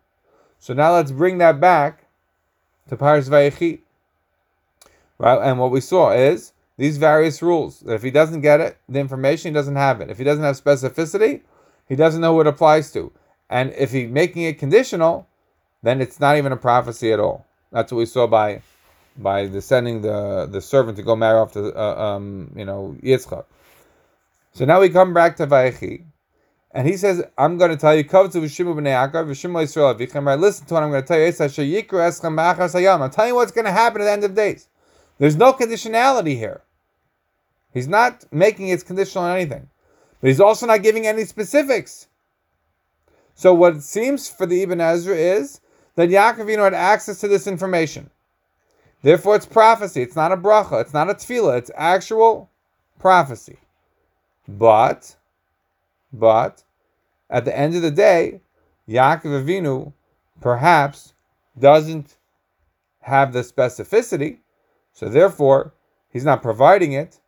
[0.59, 2.05] So now let's bring that back
[2.89, 3.79] to Paris Vayechi.
[5.17, 5.41] Right?
[5.41, 7.79] And what we saw is these various rules.
[7.81, 10.09] That if he doesn't get it, the information, he doesn't have it.
[10.09, 11.41] If he doesn't have specificity,
[11.87, 13.11] he doesn't know what it applies to.
[13.49, 15.27] And if he's making it conditional,
[15.83, 17.45] then it's not even a prophecy at all.
[17.71, 18.61] That's what we saw by
[19.17, 22.95] by the sending the the servant to go marry off to uh, um, you know
[23.03, 23.45] Yitzchak.
[24.53, 26.03] So now we come back to Vayechi,
[26.71, 28.39] and he says, "I'm going to tell you, Listen to
[30.73, 31.27] what I'm going to tell you.
[31.27, 31.33] I'm
[33.11, 34.67] telling you what's going to happen at the end of days.
[35.17, 36.61] There's no conditionality here.
[37.73, 39.69] He's not making it conditional on anything.
[40.19, 42.07] But he's also not giving any specifics.
[43.33, 45.61] So what it seems for the Ibn Ezra is
[45.95, 48.09] that Yaakov had access to this information.
[49.01, 50.01] Therefore, it's prophecy.
[50.01, 50.81] It's not a bracha.
[50.81, 51.57] It's not a tefillah.
[51.57, 52.49] It's actual
[52.99, 53.57] prophecy.
[54.47, 55.15] But,
[56.13, 56.63] but,
[57.29, 58.41] at the end of the day,
[58.87, 59.93] Yaakov Avinu
[60.39, 61.13] perhaps
[61.57, 62.17] doesn't
[63.01, 64.37] have the specificity
[64.93, 65.73] so therefore,
[66.09, 67.19] he's not providing it,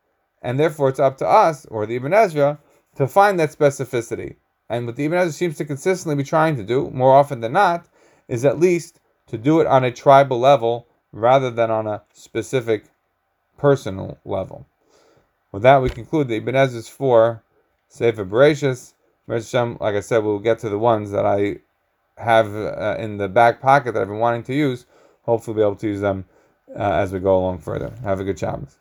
[0.41, 2.59] and therefore it's up to us, or the Ibn Ezra,
[2.95, 4.36] to find that specificity.
[4.70, 7.53] And what the Ibn Ezra seems to consistently be trying to do, more often than
[7.53, 7.88] not,
[8.28, 12.86] is at least to do it on a tribal level rather than on a specific
[13.57, 14.65] personal level.
[15.51, 17.43] With that, we conclude the Ibn Ezra's for
[17.88, 18.93] Sefer Bereshis.
[19.28, 21.57] Like I said, we'll get to the ones that I
[22.17, 24.86] have uh, in the back pocket that I've been wanting to use.
[25.24, 26.26] Hopefully, be able to use them
[26.76, 27.93] uh, as we go along further.
[28.03, 28.78] Have a good Shabbos.